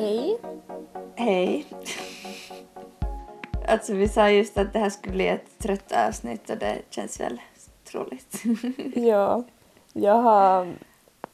Hej. 0.00 0.38
Hej. 1.16 1.66
Alltså 3.68 3.92
vi 3.94 4.08
sa 4.08 4.30
just 4.30 4.58
att 4.58 4.72
det 4.72 4.78
här 4.78 4.90
skulle 4.90 5.14
bli 5.14 5.28
ett 5.28 5.58
trött 5.58 5.92
avsnitt 5.92 6.50
och 6.50 6.58
det 6.58 6.78
känns 6.90 7.20
väl 7.20 7.40
troligt. 7.84 8.42
Ja, 8.94 9.44
jag 9.92 10.14
har 10.14 10.74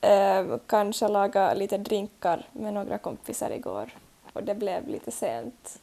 eh, 0.00 0.58
kanske 0.66 1.08
lagat 1.08 1.58
lite 1.58 1.78
drinkar 1.78 2.48
med 2.52 2.74
några 2.74 2.98
kompisar 2.98 3.50
igår 3.50 3.90
och 4.32 4.42
det 4.42 4.54
blev 4.54 4.88
lite 4.88 5.10
sent. 5.10 5.78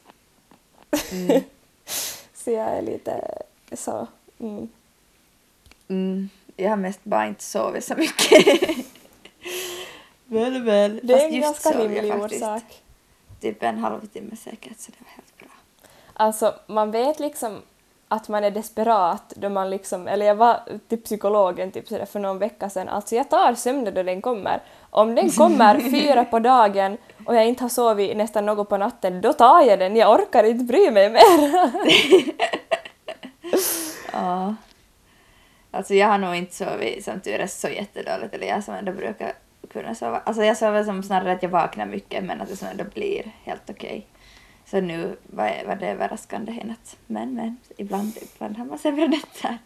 Mm. 1.12 1.42
Så 2.34 2.50
jag 2.50 2.68
är 2.68 2.82
lite 2.82 3.38
så... 3.72 4.06
Mm. 4.38 4.68
Mm. 5.88 6.28
Jag 6.56 6.70
har 6.70 6.76
mest 6.76 7.00
bara 7.04 7.26
inte 7.26 7.44
sovit 7.44 7.84
så 7.84 7.94
mycket. 7.94 8.46
väl, 10.24 10.62
väl. 10.62 11.00
Det 11.02 11.12
är 11.12 11.18
Fast 11.18 11.34
en 11.34 11.40
ganska 11.40 11.70
rimlig 11.70 12.14
orsak. 12.14 12.83
Typ 13.44 13.62
en 13.62 13.78
halvtimme 13.78 14.36
säkert 14.36 14.78
så 14.78 14.92
det 14.92 14.98
var 15.00 15.10
helt 15.10 15.38
bra. 15.38 15.48
Alltså, 16.12 16.54
man 16.66 16.90
vet 16.90 17.20
liksom 17.20 17.62
att 18.08 18.28
man 18.28 18.44
är 18.44 18.50
desperat 18.50 19.32
då 19.36 19.48
man 19.48 19.70
liksom, 19.70 20.08
eller 20.08 20.26
jag 20.26 20.34
var 20.34 20.60
till 20.88 21.02
psykologen 21.02 21.70
typ 21.70 21.88
sådär 21.88 22.06
för 22.06 22.20
någon 22.20 22.38
vecka 22.38 22.70
sedan, 22.70 22.88
alltså 22.88 23.14
jag 23.14 23.30
tar 23.30 23.54
sömnen 23.54 23.94
då 23.94 24.02
den 24.02 24.22
kommer. 24.22 24.62
Om 24.90 25.14
den 25.14 25.30
kommer 25.30 25.80
fyra 25.90 26.24
på 26.24 26.38
dagen 26.38 26.96
och 27.26 27.34
jag 27.34 27.46
inte 27.46 27.64
har 27.64 27.68
sovit 27.68 28.16
nästan 28.16 28.46
något 28.46 28.68
på 28.68 28.76
natten, 28.76 29.20
då 29.20 29.32
tar 29.32 29.60
jag 29.60 29.78
den, 29.78 29.96
jag 29.96 30.12
orkar 30.12 30.44
inte 30.44 30.64
bry 30.64 30.90
mig 30.90 31.10
mer. 31.10 31.72
Ja. 34.12 34.54
Alltså 35.70 35.94
jag 35.94 36.08
har 36.08 36.18
nog 36.18 36.34
inte 36.34 36.54
sovit 36.54 37.04
som 37.04 37.20
tur 37.20 37.40
är 37.40 37.46
så 37.46 37.68
jättedåligt, 37.68 38.34
eller 38.34 38.46
jag 38.46 38.64
som 38.64 38.74
ändå 38.74 38.92
brukar 38.92 39.32
kunna 39.74 39.94
sova. 39.94 40.22
Alltså 40.24 40.44
jag 40.44 40.56
sover 40.56 40.84
som 40.84 41.02
snarare 41.02 41.32
att 41.32 41.42
jag 41.42 41.50
vaknar 41.50 41.86
mycket 41.86 42.24
men 42.24 42.40
att 42.40 42.48
det 42.48 42.56
som 42.56 42.68
ändå 42.68 42.84
blir 42.84 43.32
helt 43.44 43.70
okej. 43.70 44.06
Så 44.66 44.80
nu 44.80 45.16
var, 45.22 45.66
var 45.66 45.76
det 45.76 45.88
överraskande 45.88 46.52
i 46.52 46.64
natt. 46.64 46.96
Men 47.06 47.34
men, 47.34 47.56
ibland, 47.76 48.12
ibland 48.22 48.56
har 48.58 48.64
man 48.64 48.78
sämre 48.78 49.08
nätter. 49.08 49.58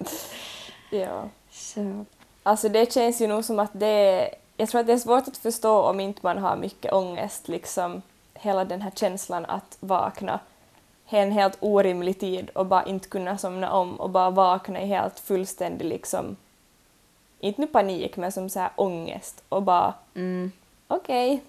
ja. 0.91 1.29
Så, 1.51 2.05
Alltså 2.43 2.69
det 2.69 2.93
känns 2.93 3.21
ju 3.21 3.27
nog 3.27 3.45
som 3.45 3.59
att 3.59 3.71
det 3.73 4.31
jag 4.57 4.69
tror 4.69 4.81
att 4.81 4.87
det 4.87 4.93
är 4.93 4.99
svårt 4.99 5.29
att 5.29 5.37
förstå 5.37 5.83
om 5.83 6.01
inte 6.01 6.21
man 6.23 6.39
har 6.39 6.57
mycket 6.57 6.93
ångest, 6.93 7.49
liksom 7.49 8.03
hela 8.35 8.65
den 8.65 8.83
här 8.83 8.91
känslan 8.91 9.45
att 9.45 9.77
vakna 9.81 10.41
en 11.09 11.33
helt 11.33 11.57
orimlig 11.61 12.21
tid 12.21 12.51
och 12.51 12.67
bara 12.67 12.85
inte 12.85 13.09
kunna 13.09 13.39
somna 13.39 13.73
om 13.73 14.01
och 14.01 14.11
bara 14.11 14.31
vakna 14.31 14.81
i 14.83 14.87
helt 14.87 15.21
fullständig 15.21 15.85
liksom, 15.85 16.37
inte 17.41 17.61
nu 17.61 17.67
panik 17.67 18.17
men 18.17 18.33
som 18.33 18.49
så 18.49 18.61
här 18.61 18.71
ångest 18.77 19.45
och 19.49 19.63
bara 19.63 19.95
mm, 20.15 20.53
okej, 20.89 21.43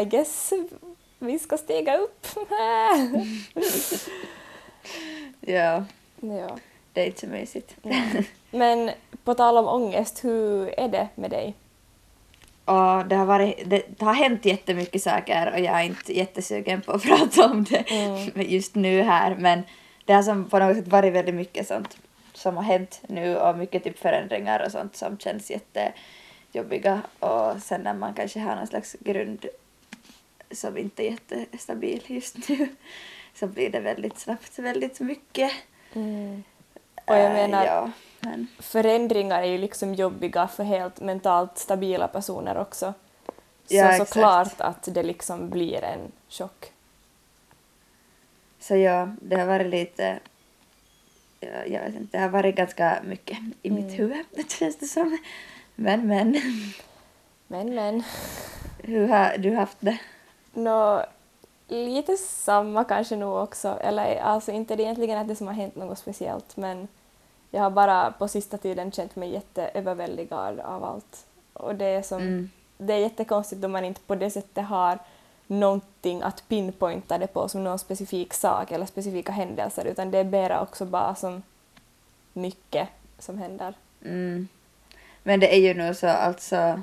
I 0.00 0.04
guess 0.04 0.52
vi 1.18 1.38
ska 1.38 1.58
stiga 1.58 1.96
upp. 1.96 2.26
ja, 5.40 5.84
ja. 6.20 6.58
det 6.92 7.00
är 7.00 7.06
inte 7.06 7.20
så 7.20 7.26
mysigt. 7.26 7.76
Men 8.50 8.90
på 9.24 9.34
tal 9.34 9.56
om 9.56 9.68
ångest, 9.68 10.24
hur 10.24 10.80
är 10.80 10.88
det 10.88 11.08
med 11.14 11.30
dig? 11.30 11.54
Och 12.64 13.06
det 13.06 13.16
har, 13.16 13.24
varit, 13.24 13.70
det 13.70 14.00
har 14.00 14.12
hänt 14.12 14.44
jättemycket 14.44 15.02
saker 15.02 15.52
och 15.52 15.60
jag 15.60 15.80
är 15.80 15.84
inte 15.84 16.16
jättesugen 16.16 16.80
på 16.80 16.92
att 16.92 17.02
prata 17.08 17.46
om 17.46 17.64
det 17.64 17.84
Mm. 17.90 18.30
just 18.34 18.74
nu 18.74 19.02
här 19.02 19.36
men 19.38 19.62
det 20.04 20.12
har 20.12 20.22
som 20.22 20.44
på 20.50 20.58
något 20.58 20.76
sätt 20.76 20.88
varit 20.88 21.12
väldigt 21.12 21.34
mycket 21.34 21.68
sånt 21.68 21.96
som 22.42 22.56
har 22.56 22.64
hänt 22.64 23.00
nu 23.06 23.36
och 23.36 23.58
mycket 23.58 23.84
typ 23.84 23.98
förändringar 23.98 24.62
och 24.66 24.72
sånt 24.72 24.96
som 24.96 25.18
känns 25.18 25.50
jättejobbiga 25.50 27.02
och 27.18 27.62
sen 27.62 27.80
när 27.80 27.94
man 27.94 28.14
kanske 28.14 28.40
har 28.40 28.56
någon 28.56 28.66
slags 28.66 28.96
grund 29.00 29.46
som 30.50 30.78
inte 30.78 31.06
är 31.06 31.10
jättestabil 31.10 32.02
just 32.06 32.48
nu 32.48 32.68
så 33.34 33.46
blir 33.46 33.70
det 33.70 33.80
väldigt 33.80 34.18
snabbt 34.18 34.58
väldigt 34.58 35.00
mycket. 35.00 35.52
Och 37.04 37.14
jag 37.16 37.26
Äh, 37.26 37.32
menar, 37.32 37.64
ja, 37.64 37.90
men, 38.20 38.46
förändringar 38.58 39.42
är 39.42 39.46
ju 39.46 39.58
liksom 39.58 39.94
jobbiga 39.94 40.48
för 40.48 40.64
helt 40.64 41.00
mentalt 41.00 41.58
stabila 41.58 42.08
personer 42.08 42.58
också. 42.58 42.94
Så 43.66 43.74
Ja, 43.74 44.04
såklart 44.04 44.60
att 44.60 44.88
det 44.94 45.02
liksom 45.02 45.50
blir 45.50 45.84
en 45.84 46.12
chock. 46.28 46.72
Så 48.60 48.76
ja, 48.76 49.08
det 49.22 49.36
har 49.36 49.46
varit 49.46 49.66
lite... 49.66 50.18
Ja, 51.42 51.64
jag 51.66 51.80
vet 51.84 51.94
inte, 51.94 52.16
det 52.18 52.22
har 52.22 52.28
varit 52.28 52.56
ganska 52.56 52.98
mycket 53.04 53.38
i 53.62 53.68
Mm. 53.68 53.84
mitt 53.84 53.98
huvud, 53.98 54.24
det 54.30 54.50
känns 54.50 54.76
det 54.76 54.86
som. 54.86 55.18
Men, 55.74 56.06
men. 56.06 56.36
Men 57.46 57.74
men. 57.74 58.02
Hur 58.82 59.08
har 59.08 59.38
du 59.38 59.54
haft 59.54 59.76
det? 59.80 59.98
Nå, 60.54 61.04
lite 61.68 62.16
samma 62.16 62.84
kanske 62.84 63.16
nog 63.16 63.36
också. 63.36 63.78
Eller 63.80 64.20
alltså 64.20 64.52
inte 64.52 64.76
det 64.76 64.82
egentligen 64.82 65.18
att 65.18 65.28
det 65.28 65.36
som 65.36 65.46
har 65.46 65.54
hänt 65.54 65.76
något 65.76 65.98
speciellt 65.98 66.56
men 66.56 66.88
jag 67.50 67.62
har 67.62 67.70
bara 67.70 68.10
på 68.12 68.28
sista 68.28 68.58
tiden 68.58 68.92
känt 68.92 69.16
mig 69.16 69.32
jätteöverväldigad 69.32 70.60
av 70.60 70.84
allt. 70.84 71.26
Och 71.52 71.74
det 71.74 71.84
är 71.84 72.02
som 72.02 72.18
Mm. 72.22 72.50
det 72.78 72.92
är 72.92 72.98
jättekonstigt 72.98 73.64
om 73.64 73.72
man 73.72 73.84
inte 73.84 74.00
på 74.00 74.14
det 74.14 74.30
sättet 74.30 74.64
har 74.64 74.98
någonting 75.46 76.22
att 76.22 76.48
pinpointa 76.48 77.18
det 77.18 77.26
på 77.26 77.48
som 77.48 77.64
någon 77.64 77.78
specifik 77.78 78.34
sak 78.34 78.70
eller 78.70 78.86
specifika 78.86 79.32
händelser 79.32 79.84
utan 79.84 80.10
det 80.10 80.18
är 80.18 80.24
bara 80.24 80.60
också 80.60 80.84
bara 80.84 81.14
som 81.14 81.42
mycket 82.32 82.88
som 83.18 83.38
händer. 83.38 83.74
Mm. 84.04 84.48
Men 85.22 85.40
det 85.40 85.54
är 85.54 85.60
ju 85.60 85.74
nog 85.74 85.96
så 85.96 86.08
alltså 86.08 86.82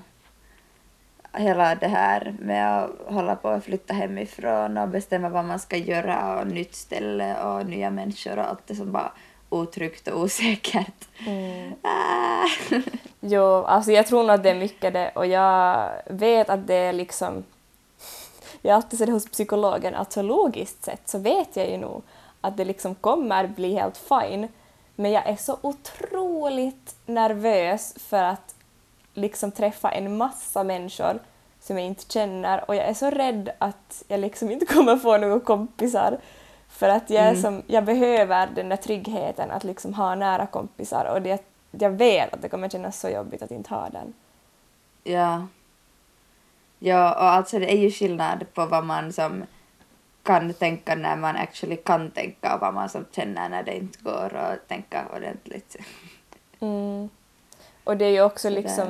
hela 1.33 1.75
det 1.75 1.87
här 1.87 2.35
med 2.39 2.83
att 2.83 2.91
hålla 3.05 3.35
på 3.35 3.49
att 3.49 3.63
flytta 3.63 3.93
hemifrån 3.93 4.77
och 4.77 4.89
bestämma 4.89 5.29
vad 5.29 5.45
man 5.45 5.59
ska 5.59 5.77
göra 5.77 6.39
och 6.39 6.47
nytt 6.47 6.75
ställe 6.75 7.43
och 7.43 7.65
nya 7.65 7.89
människor 7.89 8.39
och 8.39 8.45
allt 8.45 8.67
det 8.67 8.75
som 8.75 8.91
bara 8.91 9.11
otryggt 9.49 10.07
och 10.07 10.19
osäkert. 10.19 11.07
Ah. 11.81 12.45
Jo, 13.19 13.43
alltså 13.63 13.91
jag 13.91 14.07
tror 14.07 14.23
nog 14.23 14.31
att 14.31 14.43
det 14.43 14.49
är 14.49 14.55
mycket 14.55 14.93
det 14.93 15.11
och 15.15 15.27
jag 15.27 15.89
vet 16.05 16.49
att 16.49 16.67
det 16.67 16.75
är 16.75 16.93
liksom... 16.93 17.43
Jag 18.61 18.75
alltid 18.75 18.99
sett 18.99 19.09
hos 19.09 19.25
psykologen 19.25 19.95
att 19.95 20.11
så 20.13 20.21
logiskt 20.21 20.83
sett 20.85 21.09
så 21.09 21.17
vet 21.17 21.55
jag 21.55 21.69
ju 21.69 21.77
nog 21.77 22.01
att 22.41 22.57
det 22.57 22.65
liksom 22.65 22.95
kommer 22.95 23.47
bli 23.47 23.73
helt 23.73 23.97
fine 23.97 24.47
men 24.95 25.11
jag 25.11 25.27
är 25.27 25.35
så 25.35 25.57
otroligt 25.61 26.95
nervös 27.05 27.93
för 27.97 28.23
att 28.23 28.55
liksom 29.13 29.51
träffa 29.51 29.91
en 29.91 30.17
massa 30.17 30.63
människor 30.63 31.19
som 31.61 31.77
jag 31.77 31.85
inte 31.87 32.03
känner 32.13 32.63
och 32.69 32.75
jag 32.75 32.85
är 32.85 32.93
så 32.93 33.09
rädd 33.09 33.49
att 33.57 34.03
jag 34.07 34.19
liksom 34.19 34.51
inte 34.51 34.65
kommer 34.65 34.97
få 34.97 35.17
några 35.17 35.39
kompisar 35.39 36.17
för 36.69 36.89
att 36.89 37.09
jag, 37.09 37.27
Mm. 37.27 37.41
som, 37.41 37.61
jag 37.67 37.83
behöver 37.83 38.47
den 38.55 38.69
där 38.69 38.77
tryggheten 38.77 39.51
att 39.51 39.63
liksom 39.63 39.93
ha 39.93 40.15
nära 40.15 40.45
kompisar 40.45 41.05
och 41.13 41.21
det, 41.21 41.43
jag 41.71 41.89
vet 41.89 42.33
att 42.33 42.41
det 42.41 42.49
kommer 42.49 42.69
kännas 42.69 42.99
så 42.99 43.09
jobbigt 43.09 43.41
att 43.41 43.51
inte 43.51 43.73
ha 43.73 43.89
den. 43.89 44.13
Ja. 45.03 45.47
Ja, 46.79 47.12
och 47.13 47.23
alltså 47.23 47.59
det 47.59 47.73
är 47.73 47.78
ju 47.78 47.91
skillnad 47.91 48.45
på 48.53 48.66
vad 48.66 48.85
man 48.85 49.13
som 49.13 49.44
kan 50.23 50.53
tänka 50.53 50.95
när 50.95 51.16
man 51.16 51.35
actually 51.35 51.75
kan 51.75 52.12
tänka 52.12 52.56
och 52.56 52.62
vad 52.62 52.73
man 52.73 52.90
som 52.90 53.06
känner 53.12 53.50
när 53.50 53.63
det 53.63 53.75
inte 53.78 54.00
går 54.03 54.35
att 54.35 54.67
tänka 54.67 55.06
ordentligt. 55.16 55.75
Mm. 56.59 57.09
Och 57.84 57.97
det 57.97 58.06
är 58.06 58.09
ju 58.09 58.22
också 58.22 58.50
Det 58.50 58.56
liksom... 58.56 58.88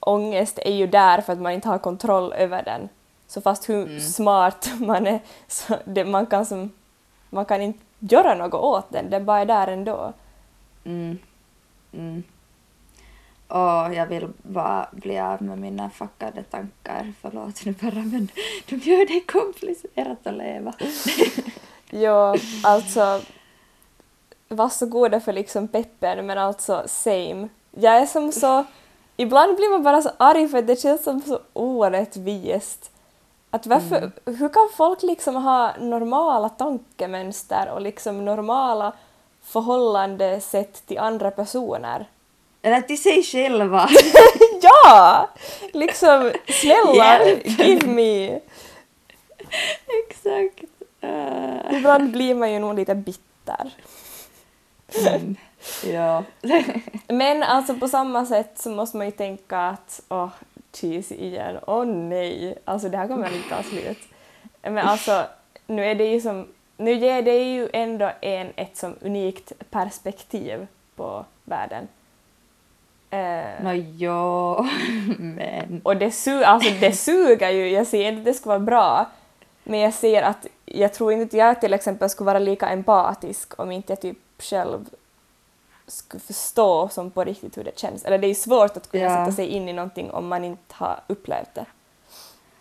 Ångest 0.00 0.58
är 0.58 0.72
ju 0.72 0.86
där 0.86 1.20
för 1.20 1.32
att 1.32 1.38
man 1.38 1.52
inte 1.52 1.68
har 1.68 1.78
kontroll 1.78 2.32
över 2.32 2.62
den. 2.64 2.88
Så 3.26 3.40
fast 3.40 3.68
hur 3.68 3.86
Mm. 3.86 4.00
smart 4.00 4.70
man 4.78 5.06
är, 5.06 5.20
så 5.48 5.76
det, 5.84 6.04
man, 6.04 6.26
kan 6.26 6.46
som, 6.46 6.70
man 7.30 7.44
kan 7.44 7.62
inte 7.62 7.84
göra 7.98 8.34
något 8.34 8.54
åt 8.54 8.90
den, 8.90 9.10
den 9.10 9.24
bara 9.24 9.40
är 9.40 9.46
där 9.46 9.66
ändå. 9.68 10.12
Mm. 10.84 11.18
Mm. 11.92 12.22
Och 13.54 13.94
jag 13.94 14.06
vill 14.06 14.28
bara 14.42 14.88
bli 14.92 15.18
av 15.18 15.42
med 15.42 15.58
mina 15.58 15.90
fuckade 15.90 16.42
tankar. 16.42 17.12
Förlåt 17.22 17.64
nu 17.64 17.74
bara 17.80 17.94
men 17.94 18.28
de 18.68 18.76
gör 18.76 19.06
det 19.06 19.20
komplicerat 19.20 20.26
att 20.26 20.34
leva. 20.34 20.74
Jo, 21.90 22.34
alltså... 22.64 23.20
Varsågoda 24.48 25.20
för 25.20 25.32
liksom 25.32 25.68
peppen, 25.68 26.26
men 26.26 26.38
alltså 26.38 26.82
same. 26.86 27.48
Jag 27.70 27.96
är 27.96 28.06
som 28.06 28.32
så... 28.32 28.64
Ibland 29.16 29.56
blir 29.56 29.70
man 29.70 29.82
bara 29.82 30.02
så 30.02 30.10
arg 30.16 30.48
för 30.48 30.62
det 30.62 30.80
känns 30.80 31.04
som 31.04 31.20
så 31.20 31.38
orättvist. 31.52 32.90
Att 33.50 33.66
varför, 33.66 34.10
Hur 34.24 34.48
kan 34.48 34.68
folk 34.76 35.02
liksom 35.02 35.34
ha 35.34 35.72
normala 35.80 36.48
tankemönster 36.48 37.70
och 37.70 37.80
liksom 37.80 38.24
normala 38.24 38.92
förhållandesätt 39.42 40.86
till 40.86 40.98
andra 40.98 41.30
personer? 41.30 42.06
Eller 42.64 42.80
till 42.80 43.02
sig 43.02 43.22
själva. 43.22 43.88
ja! 44.62 45.28
Liksom, 45.72 46.32
snälla, 46.48 47.24
give 47.44 47.86
me! 47.86 48.40
Exakt. 50.06 50.64
Uh. 51.04 51.76
Ibland 51.78 52.12
blir 52.12 52.34
man 52.34 52.52
ju 52.52 52.58
nog 52.58 52.74
lite 52.74 52.94
bitter. 52.94 53.70
Mm. 55.06 55.36
Ja. 55.86 56.24
Men 57.08 57.42
alltså 57.42 57.74
på 57.74 57.88
samma 57.88 58.26
sätt 58.26 58.52
så 58.58 58.70
måste 58.70 58.96
man 58.96 59.06
ju 59.06 59.12
tänka 59.12 59.58
att 59.58 60.00
åh, 60.08 60.28
cheesy 60.72 61.14
igen. 61.14 61.58
Åh 61.66 61.82
oh, 61.82 61.86
nej, 61.86 62.58
alltså 62.64 62.88
det 62.88 62.96
här 62.96 63.08
kommer 63.08 63.36
inte 63.36 63.48
ta 63.48 63.62
slut. 63.62 63.98
Men 64.62 64.78
alltså, 64.78 65.24
nu 65.66 65.84
är 65.84 65.94
det 65.94 66.06
ju 66.06 66.20
som, 66.20 66.46
nu 66.76 66.94
ger 66.94 67.22
det 67.22 67.38
ju 67.38 67.68
ändå 67.72 68.10
en 68.20 68.52
ett 68.56 68.76
som 68.76 68.96
unikt 69.00 69.52
perspektiv 69.70 70.66
på 70.96 71.24
världen. 71.44 71.88
Eh, 73.14 73.64
no, 73.64 73.72
jo, 73.96 74.66
men... 75.18 75.80
Och 75.84 75.96
det, 75.96 76.10
su 76.10 76.44
alltså, 76.44 76.70
det 76.80 76.92
suger 76.92 77.50
ju, 77.50 77.68
jag 77.68 77.86
säger 77.86 78.08
inte 78.08 78.18
att 78.18 78.24
det 78.24 78.34
ska 78.34 78.48
vara 78.48 78.58
bra, 78.58 79.10
men 79.64 79.80
jag 79.80 79.94
ser 79.94 80.22
att 80.22 80.46
jag 80.64 80.94
tror 80.94 81.12
inte 81.12 81.24
att 81.24 81.32
jag 81.32 81.60
till 81.60 81.74
exempel 81.74 82.10
skulle 82.10 82.26
vara 82.26 82.38
lika 82.38 82.68
empatisk 82.68 83.60
om 83.60 83.70
inte 83.70 83.92
jag 83.92 84.00
typ 84.00 84.18
själv 84.38 84.88
skulle 85.86 86.20
förstå 86.20 86.88
som 86.88 87.10
på 87.10 87.24
riktigt 87.24 87.58
hur 87.58 87.64
det 87.64 87.78
känns. 87.78 88.04
Eller 88.04 88.18
det 88.18 88.26
är 88.26 88.34
svårt 88.34 88.76
att 88.76 88.90
kunna 88.90 89.04
ja. 89.04 89.10
sätta 89.10 89.32
sig 89.32 89.46
in 89.46 89.68
i 89.68 89.72
någonting 89.72 90.10
om 90.10 90.28
man 90.28 90.44
inte 90.44 90.74
har 90.74 91.00
upplevt 91.06 91.54
det. 91.54 91.64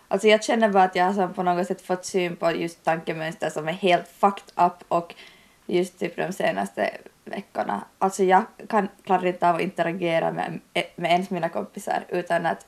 Alltså 0.08 0.28
jag 0.28 0.44
känner 0.44 0.70
bara 0.70 0.84
att 0.84 0.96
jag 0.96 1.06
har 1.06 1.28
på 1.28 1.44
något 1.44 1.68
sätt 1.68 1.82
fått 1.82 2.06
syn 2.06 2.36
på 2.36 2.52
just 2.52 2.84
tankemönster 2.84 3.50
som 3.50 3.68
är 3.68 3.74
helt 3.74 4.08
fucked 4.08 4.66
up 4.66 4.84
och 4.88 5.16
just 5.66 6.00
typ 6.00 6.16
de 6.16 6.32
senaste 6.32 6.98
veckorna. 7.26 7.84
Alltså 7.98 8.24
jag 8.24 8.44
kan, 8.70 8.88
klarar 9.04 9.26
inte 9.26 9.50
av 9.50 9.56
att 9.56 9.62
interagera 9.62 10.32
med, 10.32 10.60
med 10.96 11.12
ens 11.12 11.30
mina 11.30 11.50
kompisar 11.50 12.06
utan 12.10 12.46
att 12.46 12.68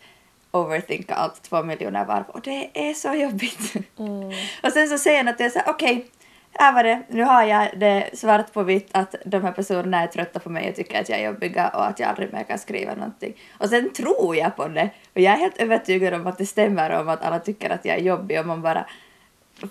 overthinka 0.52 1.13
allt 1.13 1.42
två 1.42 1.63
miljoner 1.63 2.06
varv 2.06 2.24
och 2.28 2.42
det 2.42 2.90
är 2.90 2.94
så 2.94 3.13
jobbigt. 3.13 3.74
Mm. 4.00 4.28
och 4.63 4.72
sen 4.72 4.88
så 4.88 4.98
säger 4.98 5.18
jag 5.18 5.30
att 5.30 5.40
jag 5.40 5.52
säger 5.52 5.69
okej, 5.69 5.98
okay, 5.98 6.10
här 6.57 6.74
var 6.74 6.84
det, 6.84 7.02
nu 7.10 7.24
har 7.24 7.44
jag 7.44 7.80
det 7.80 8.10
svart 8.13 8.54
på 8.54 8.63
vitt 8.63 8.90
att 8.92 9.16
de 9.25 9.44
här 9.44 9.52
personerna 9.52 10.04
är 10.04 10.07
trötta 10.07 10.40
på 10.40 10.50
mig 10.50 10.69
och 10.69 10.75
tycker 10.75 11.01
att 11.01 11.10
jag 11.10 11.19
är 11.19 11.25
jobbiga 11.25 11.69
och 11.69 11.86
att 11.86 12.00
jag 12.00 12.10
aldrig 12.10 12.34
mer 12.34 12.44
kan 12.44 12.60
skriva 12.60 12.96
någonting. 12.96 13.34
Och 13.60 13.69
sen 13.69 13.94
tror 13.94 14.36
jag 14.36 14.56
på 14.56 14.68
det 14.68 14.90
och 15.13 15.22
jag 15.22 15.34
är 15.34 15.38
helt 15.38 15.58
övertygad 15.58 16.13
om 16.13 16.28
att 16.28 16.38
det 16.38 16.46
stämmer 16.46 17.01
om 17.01 17.10
att 17.10 17.24
alla 17.24 17.40
tycker 17.40 17.69
att 17.69 17.86
jag 17.86 17.98
är 17.98 18.01
jobbig 18.01 18.40
och 18.40 18.46
man 18.46 18.62
bara 18.62 18.86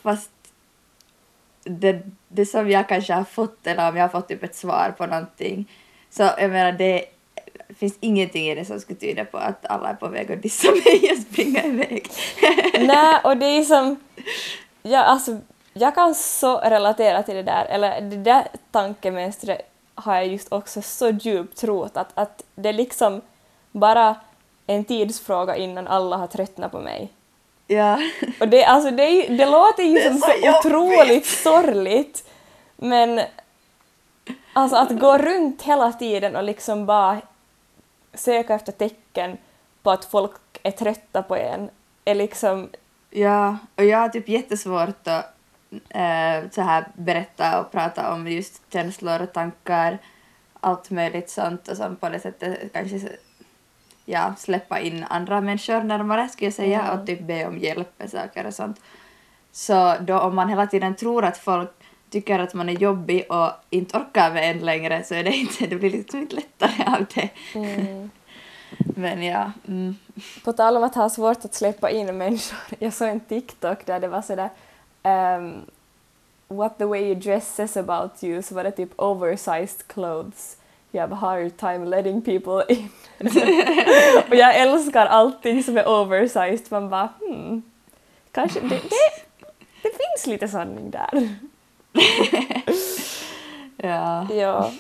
fast 0.03 0.31
det, 1.65 2.03
det 2.29 2.47
som 2.47 2.71
jag 2.71 2.89
kanske 2.89 3.13
har 3.13 3.25
fått 3.25 3.67
eller 3.67 3.89
om 3.89 3.97
jag 3.97 4.05
har 4.05 4.09
fått 4.09 4.29
typ 4.29 4.43
ett 4.43 4.55
svar 4.55 4.95
på 4.99 5.07
någonting 5.07 5.71
så 6.11 6.23
jag 6.39 6.51
menar 6.51 6.73
det 6.73 7.05
finns 7.79 7.99
ingenting 8.01 8.51
i 8.51 8.55
det 8.55 8.65
som 8.65 8.81
skulle 8.81 8.99
tyda 8.99 9.25
på 9.25 9.37
att 9.37 9.67
alla 9.67 9.89
är 9.89 9.95
på 9.95 10.09
väg 10.09 10.33
att 10.33 10.43
dissa 10.43 10.71
mig 10.71 11.11
och 11.13 11.19
springa 11.19 11.65
iväg. 11.65 12.09
Nej, 12.81 13.21
och 13.25 13.37
det 13.37 13.47
är 13.47 13.65
som... 13.65 13.97
Ja, 14.83 15.03
alltså, 15.03 15.39
jag 15.73 15.95
kan 15.95 16.15
så 16.15 16.59
relatera 16.59 17.23
till 17.23 17.35
det 17.35 17.43
där, 17.43 17.65
eller 17.65 18.01
det 18.01 18.17
där 18.17 18.47
tankemönstret 18.71 19.61
har 19.95 20.15
jag 20.15 20.27
just 20.27 20.53
också 20.53 20.83
så 20.83 21.11
djupt 21.11 21.59
trott 21.59 21.97
att, 21.97 22.11
att 22.15 22.45
det 22.55 22.69
är 22.69 22.73
liksom 22.73 23.21
bara 23.73 24.17
en 24.67 24.85
tidsfråga 24.85 25.57
innan 25.57 25.89
alla 25.89 26.17
har 26.17 26.27
tröttnat 26.27 26.73
på 26.73 26.81
mig. 26.81 27.13
Ja. 27.67 27.99
Och 28.41 28.49
det, 28.49 28.65
alltså, 28.65 28.91
det, 28.91 29.27
det 29.27 29.47
låter 29.47 29.83
ju 29.83 30.01
som 30.01 30.19
så, 30.19 30.27
så 30.27 30.59
otroligt 30.59 31.27
sorgligt, 31.27 32.31
men 32.77 33.21
alltså 34.53 34.77
att 34.77 34.99
gå 35.01 35.19
runt 35.19 35.63
hela 35.63 35.93
tiden 35.93 36.37
och 36.37 36.45
liksom 36.45 36.87
bara 36.87 37.21
söka 38.15 38.55
efter 38.55 38.73
tecken 38.73 39.37
på 39.83 39.91
att 39.91 40.05
folk 40.05 40.41
är 40.63 40.71
trötta 40.71 41.23
på 41.23 41.37
en 41.37 41.71
är 42.05 42.15
liksom... 42.15 42.69
Ja, 43.11 43.59
och 43.77 43.85
jag 43.85 43.99
har 43.99 44.09
typ 44.09 44.29
jättesvårt 44.29 45.09
att 45.09 45.35
äh, 45.89 46.51
så 46.51 46.61
här 46.63 46.89
berätta 46.95 47.61
och 47.61 47.73
prata 47.73 48.13
om 48.13 48.29
just 48.29 48.73
känslor 48.73 49.23
och 49.23 49.33
tankar, 49.33 49.99
allt 50.61 50.91
möjligt 50.91 51.31
sånt 51.31 51.69
och 51.69 51.77
som 51.77 51.97
på 51.97 52.09
det 52.09 52.21
sättet 52.21 52.73
kanske 52.73 53.09
ja, 54.05 54.35
släppa 54.39 54.81
in 54.81 55.05
andra 55.11 55.41
människor 55.41 55.83
närmare 55.83 56.29
skulle 56.29 56.47
jag 56.47 56.55
säga 56.55 56.83
mm. 56.83 56.99
och 57.01 57.07
typ 57.07 57.21
be 57.21 57.47
om 57.47 57.59
hjälp 57.59 57.89
med 57.99 58.11
saker 58.11 58.47
och 58.47 58.55
sånt. 58.55 58.81
Så 59.53 59.95
då 60.01 60.19
om 60.19 60.35
man 60.35 60.49
hela 60.49 60.67
tiden 60.67 60.95
tror 60.95 61.25
att 61.25 61.39
folk 61.39 61.71
tycker 62.11 62.39
att 62.39 62.55
man 62.55 62.69
är 62.69 62.73
jobbig 62.73 63.27
och 63.29 63.51
inte 63.71 63.99
orkar 63.99 64.33
med 64.33 64.51
en 64.51 64.59
längre 64.59 65.05
så 65.05 65.15
är 65.15 65.25
det 65.25 65.37
inte, 65.37 65.67
det 65.67 65.77
blir 65.77 65.91
liksom 65.91 66.21
inte 66.21 66.37
lättare 66.37 66.95
av 66.95 67.07
det. 67.15 67.29
Mm. 67.55 68.11
Men 68.79 69.23
ja. 69.23 69.53
Mm. 69.69 69.97
På 70.45 70.53
tal 70.53 70.77
om 70.77 70.85
att 70.85 70.95
ha 70.95 71.11
svårt 71.11 71.45
att 71.45 71.55
släppa 71.55 71.91
in 71.91 72.19
människor, 72.19 72.59
jag 72.79 72.93
såg 72.93 73.09
en 73.09 73.21
TikTok 73.21 73.87
där 73.87 74.01
det 74.01 74.09
var 74.09 74.23
sådär 74.23 74.51
um, 75.03 75.61
What 76.49 76.79
the 76.79 76.85
way 76.85 77.05
you 77.05 77.15
dress 77.15 77.55
says 77.55 77.77
about 77.77 78.25
you, 78.25 78.43
så 78.43 78.55
var 78.55 78.65
det 78.65 78.71
typ 78.71 78.91
oversized 78.97 79.87
clothes. 79.87 80.57
You 80.95 81.01
have 81.01 81.13
a 81.13 81.17
hard 81.17 81.57
time 81.57 81.85
letting 81.85 82.23
people 82.23 82.65
in. 82.69 82.89
och 84.29 84.35
jag 84.37 84.57
älskar 84.57 85.07
allting 85.07 85.63
som 85.63 85.79
är 85.79 85.89
oversized, 85.89 86.67
man 86.69 86.91
bara 86.91 87.09
hmm, 87.21 87.63
kanske 88.33 88.61
det, 88.61 88.69
det, 88.69 88.81
det 89.83 89.91
finns 89.91 90.27
lite 90.27 90.49
sanning 90.49 90.91
där. 90.91 91.29
ja. 93.89 94.27
ja. 94.35 94.71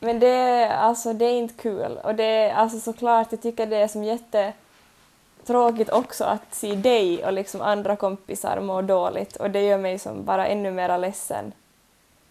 Men 0.00 0.20
det 0.20 0.68
alltså, 0.68 1.12
det 1.12 1.24
är 1.24 1.38
inte 1.38 1.62
kul. 1.62 1.98
Och 2.04 2.14
det 2.14 2.24
är 2.24 2.54
alltså 2.54 2.80
såklart, 2.80 3.26
jag 3.30 3.42
tycker 3.42 3.66
det 3.66 3.76
är 3.76 3.88
som 3.88 4.04
jättetråkigt 4.04 5.90
också 5.90 6.24
att 6.24 6.54
se 6.54 6.74
dig 6.74 7.24
och 7.24 7.32
liksom 7.32 7.60
andra 7.60 7.96
kompisar 7.96 8.60
må 8.60 8.82
dåligt 8.82 9.36
och 9.36 9.50
det 9.50 9.62
gör 9.62 9.78
mig 9.78 9.98
som 9.98 10.24
bara 10.24 10.46
ännu 10.46 10.70
mer 10.70 10.98
ledsen. 10.98 11.52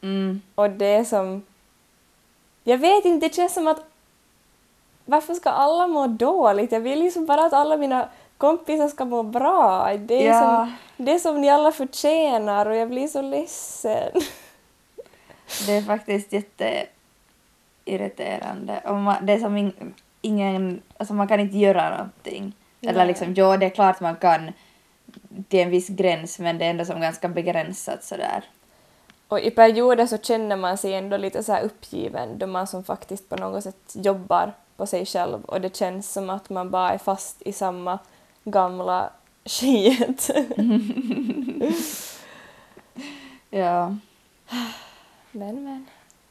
Mm. 0.02 0.42
Och 0.56 0.70
det 0.70 0.86
är 0.86 1.04
som... 1.04 1.44
Jag 2.68 2.78
vet 2.78 3.06
inte, 3.06 3.28
det 3.28 3.34
känns 3.34 3.54
som 3.54 3.68
att 3.68 3.82
varför 5.06 5.34
ska 5.34 5.50
alla 5.50 5.88
må 5.88 6.08
dåligt? 6.08 6.72
Jag 6.72 6.80
vill 6.80 7.00
liksom 7.00 7.26
bara 7.26 7.46
att 7.46 7.54
alla 7.54 7.78
mina 7.78 8.10
kompisar 8.38 8.88
ska 8.88 9.06
må 9.06 9.24
bra. 9.24 9.94
Det 9.98 10.28
är, 10.28 10.28
ja. 10.28 10.40
som, 10.40 10.74
det 11.06 11.20
som 11.20 11.42
ni 11.42 11.50
alla 11.50 11.72
förtjänar 11.72 12.66
och 12.66 12.76
jag 12.76 12.90
blir 12.90 13.08
så 13.08 13.22
ledsen. 13.22 14.12
Det 15.66 15.72
är 15.72 15.82
faktiskt 15.82 16.34
jätteirriterande. 16.34 18.82
Och 18.86 18.96
man, 18.96 19.26
det 19.26 19.34
är 19.34 19.40
som 19.40 19.58
in, 19.58 19.94
ingen, 20.22 20.82
alltså 20.98 21.14
man 21.14 21.28
kan 21.28 21.40
inte 21.40 21.58
göra 21.58 21.90
någonting. 21.90 22.54
Nej. 22.80 22.94
Eller 22.94 23.06
liksom, 23.06 23.34
ja 23.34 23.58
det 23.58 23.66
är 23.66 23.70
klart 23.70 24.00
man 24.00 24.16
kan 24.16 24.52
till 25.48 25.60
en 25.60 25.70
viss 25.70 25.90
gräns 25.90 26.40
men 26.40 26.58
det 26.58 26.66
är 26.66 26.70
ändå 26.70 26.86
som 26.86 27.02
ganska 27.02 27.28
begränsat 27.28 28.04
sådär. 28.04 28.44
Och 29.28 29.40
i 29.40 29.52
perioder 29.52 30.06
så 30.06 30.18
känner 30.18 30.56
man 30.56 30.78
sig 30.78 30.94
ändå 30.94 31.18
lite 31.18 31.44
så 31.44 31.58
uppgiven 31.58 32.38
då 32.38 32.48
man 32.48 32.68
som 32.68 32.84
faktiskt 32.84 33.30
på 33.30 33.36
något 33.36 33.64
sätt 33.64 33.94
jobbar 33.94 34.54
på 34.78 34.88
sig 34.88 35.06
själv 35.06 35.46
och 35.46 35.62
det 35.62 35.76
känns 35.76 36.14
som 36.14 36.30
att 36.30 36.50
man 36.50 36.70
bara 36.70 36.94
är 36.94 36.98
fast 36.98 37.42
i 37.42 37.54
samma 37.54 38.00
gamla 38.44 39.10
skit. 39.46 40.30
ja. 43.50 43.96
Men 45.32 45.64
men. 45.64 45.86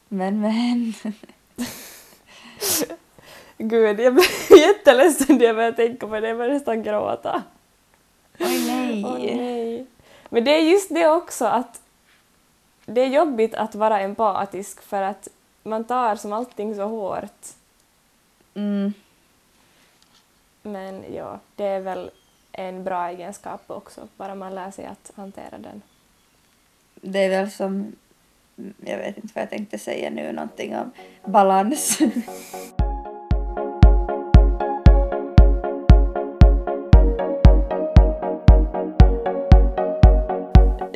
Men 0.08 0.40
men. 0.40 0.94
Gud, 3.58 4.00
jag 4.00 4.14
blir 4.14 4.58
jätteledsen 4.58 5.36
när 5.36 5.44
jag 5.44 5.56
börjar 5.56 5.72
tänka 5.72 6.06
på 6.06 6.20
det. 6.20 6.28
Jag 6.28 6.36
börjar 6.36 6.52
nästan 6.52 6.82
gråta. 6.82 7.42
Oj 8.38 8.66
nej. 8.66 9.04
Oj, 9.06 9.36
nej. 9.36 9.86
Men 10.28 10.44
det 10.44 10.50
är 10.50 10.60
just 10.60 10.94
det 10.94 11.08
också 11.08 11.44
att 11.44 11.80
det 12.86 13.00
är 13.00 13.06
jobbigt 13.06 13.54
att 13.54 13.74
vara 13.74 14.00
empatisk 14.00 14.82
för 14.82 15.02
att 15.02 15.28
man 15.62 15.84
tar 15.84 16.16
som 16.16 16.32
allting 16.32 16.74
så 16.74 16.86
hårt. 16.88 17.46
Mm. 18.54 18.92
Men 20.62 21.14
ja, 21.14 21.40
det 21.56 21.64
är 21.64 21.80
väl 21.80 22.10
en 22.52 22.84
bra 22.84 23.08
egenskap 23.08 23.62
också, 23.66 24.08
bara 24.16 24.34
man 24.34 24.54
lär 24.54 24.70
sig 24.70 24.86
att 24.86 25.12
hantera 25.14 25.58
den. 25.58 25.82
Det 26.94 27.24
är 27.24 27.28
väl 27.28 27.50
som, 27.50 27.92
jag 28.84 28.98
vet 28.98 29.16
inte 29.16 29.28
vad 29.34 29.42
jag 29.42 29.50
tänkte 29.50 29.78
säga 29.78 30.10
nu, 30.10 30.32
någonting 30.32 30.76
om 30.76 30.90
balans. 31.24 31.98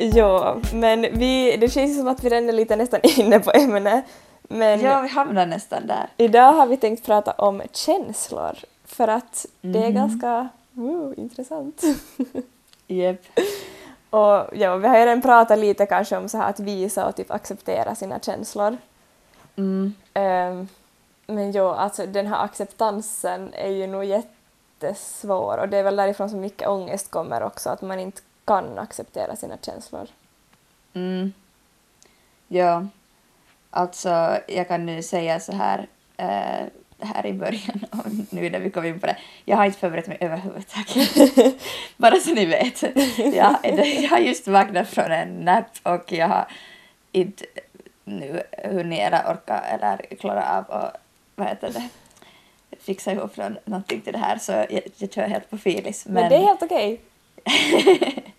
Ja, 0.01 0.57
men 0.73 1.01
vi, 1.01 1.57
det 1.57 1.69
känns 1.69 1.97
som 1.97 2.07
att 2.07 2.23
vi 2.23 2.29
redan 2.29 2.49
är 2.49 2.53
lite 2.53 2.75
nästan 2.75 2.99
inne 3.17 3.39
på 3.39 3.51
ämnet. 3.51 4.05
Men 4.41 4.81
ja, 4.81 5.01
vi 5.01 5.07
hamnar 5.07 5.45
nästan 5.45 5.87
där. 5.87 6.07
Idag 6.17 6.53
har 6.53 6.65
vi 6.65 6.77
tänkt 6.77 7.05
prata 7.05 7.31
om 7.31 7.61
känslor 7.71 8.57
för 8.85 9.07
att 9.07 9.45
mm. 9.61 9.73
det 9.73 9.79
är 9.79 9.89
mhm. 9.89 9.95
ganska 9.95 10.49
wow, 10.71 11.13
intressant. 11.17 11.81
Yep. 12.87 13.21
och 14.09 14.45
ja, 14.53 14.75
vi 14.75 14.87
har 14.87 14.97
ju 14.97 15.05
redan 15.05 15.21
pratat 15.21 15.59
lite 15.59 15.85
kanske 15.85 16.17
om 16.17 16.29
så 16.29 16.37
här 16.37 16.49
att 16.49 16.59
visa 16.59 17.07
och 17.07 17.15
typ 17.15 17.31
acceptera 17.31 17.95
sina 17.95 18.19
känslor. 18.19 18.77
Mm. 19.55 19.93
Um, 20.13 20.67
men 21.27 21.51
jo, 21.51 21.67
alltså 21.67 22.05
den 22.05 22.27
här 22.27 22.43
acceptansen 22.43 23.53
är 23.53 23.69
ju 23.69 23.87
nog 23.87 24.03
jättesvår 24.05 25.57
och 25.57 25.69
det 25.69 25.77
är 25.77 25.83
väl 25.83 25.95
därifrån 25.95 26.29
som 26.29 26.39
mycket 26.39 26.67
ångest 26.67 27.11
kommer 27.11 27.43
också, 27.43 27.69
att 27.69 27.81
man 27.81 27.99
inte 27.99 28.21
kan 28.51 28.79
acceptera 28.79 29.35
sina 29.35 29.57
känslor. 29.57 30.07
Mm. 30.93 31.33
Ja, 32.47 32.87
alltså 33.69 34.39
jag 34.47 34.67
kan 34.67 34.85
nu 34.85 35.03
säga 35.03 35.39
så 35.39 35.51
här, 35.51 35.87
eh, 36.17 36.65
här 36.99 37.25
i 37.25 37.33
början 37.33 37.85
och 37.91 38.05
nu 38.29 38.49
när 38.49 38.59
vi 38.59 38.69
kom 38.69 38.85
in 38.85 38.99
på 38.99 39.07
det. 39.07 39.17
Jag 39.45 39.57
har 39.57 39.65
inte 39.65 39.79
förberett 39.79 40.07
mig 40.07 40.17
överhuvudtaget. 40.19 41.55
Bara 41.97 42.15
så 42.15 42.33
ni 42.33 42.45
vet. 42.45 42.81
Jag, 43.17 43.55
jag 43.63 44.09
har 44.09 44.17
just 44.17 44.47
vaknat 44.47 44.89
från 44.89 45.11
en 45.11 45.45
nap 45.45 45.65
och 45.83 46.11
jag 46.11 46.27
har 46.27 46.47
inte 47.11 47.45
nu 48.03 48.43
hunnit 48.63 48.99
eller 48.99 49.31
orka 49.31 49.59
eller 49.59 50.15
klara 50.19 50.57
av 50.57 50.65
och 50.65 50.91
vad 51.35 51.47
heter 51.47 51.69
det 51.69 51.89
fixa 52.79 53.11
ihop 53.11 53.37
någon, 53.37 53.57
någonting 53.65 54.01
till 54.01 54.13
det 54.13 54.19
här 54.19 54.37
så 54.37 54.51
jag, 54.51 54.81
jag 54.97 55.13
kör 55.13 55.27
helt 55.27 55.49
på 55.49 55.57
filis. 55.57 56.05
Men, 56.05 56.13
men 56.13 56.29
det 56.29 56.35
är 56.35 56.39
helt 56.39 56.63
okej. 56.63 57.01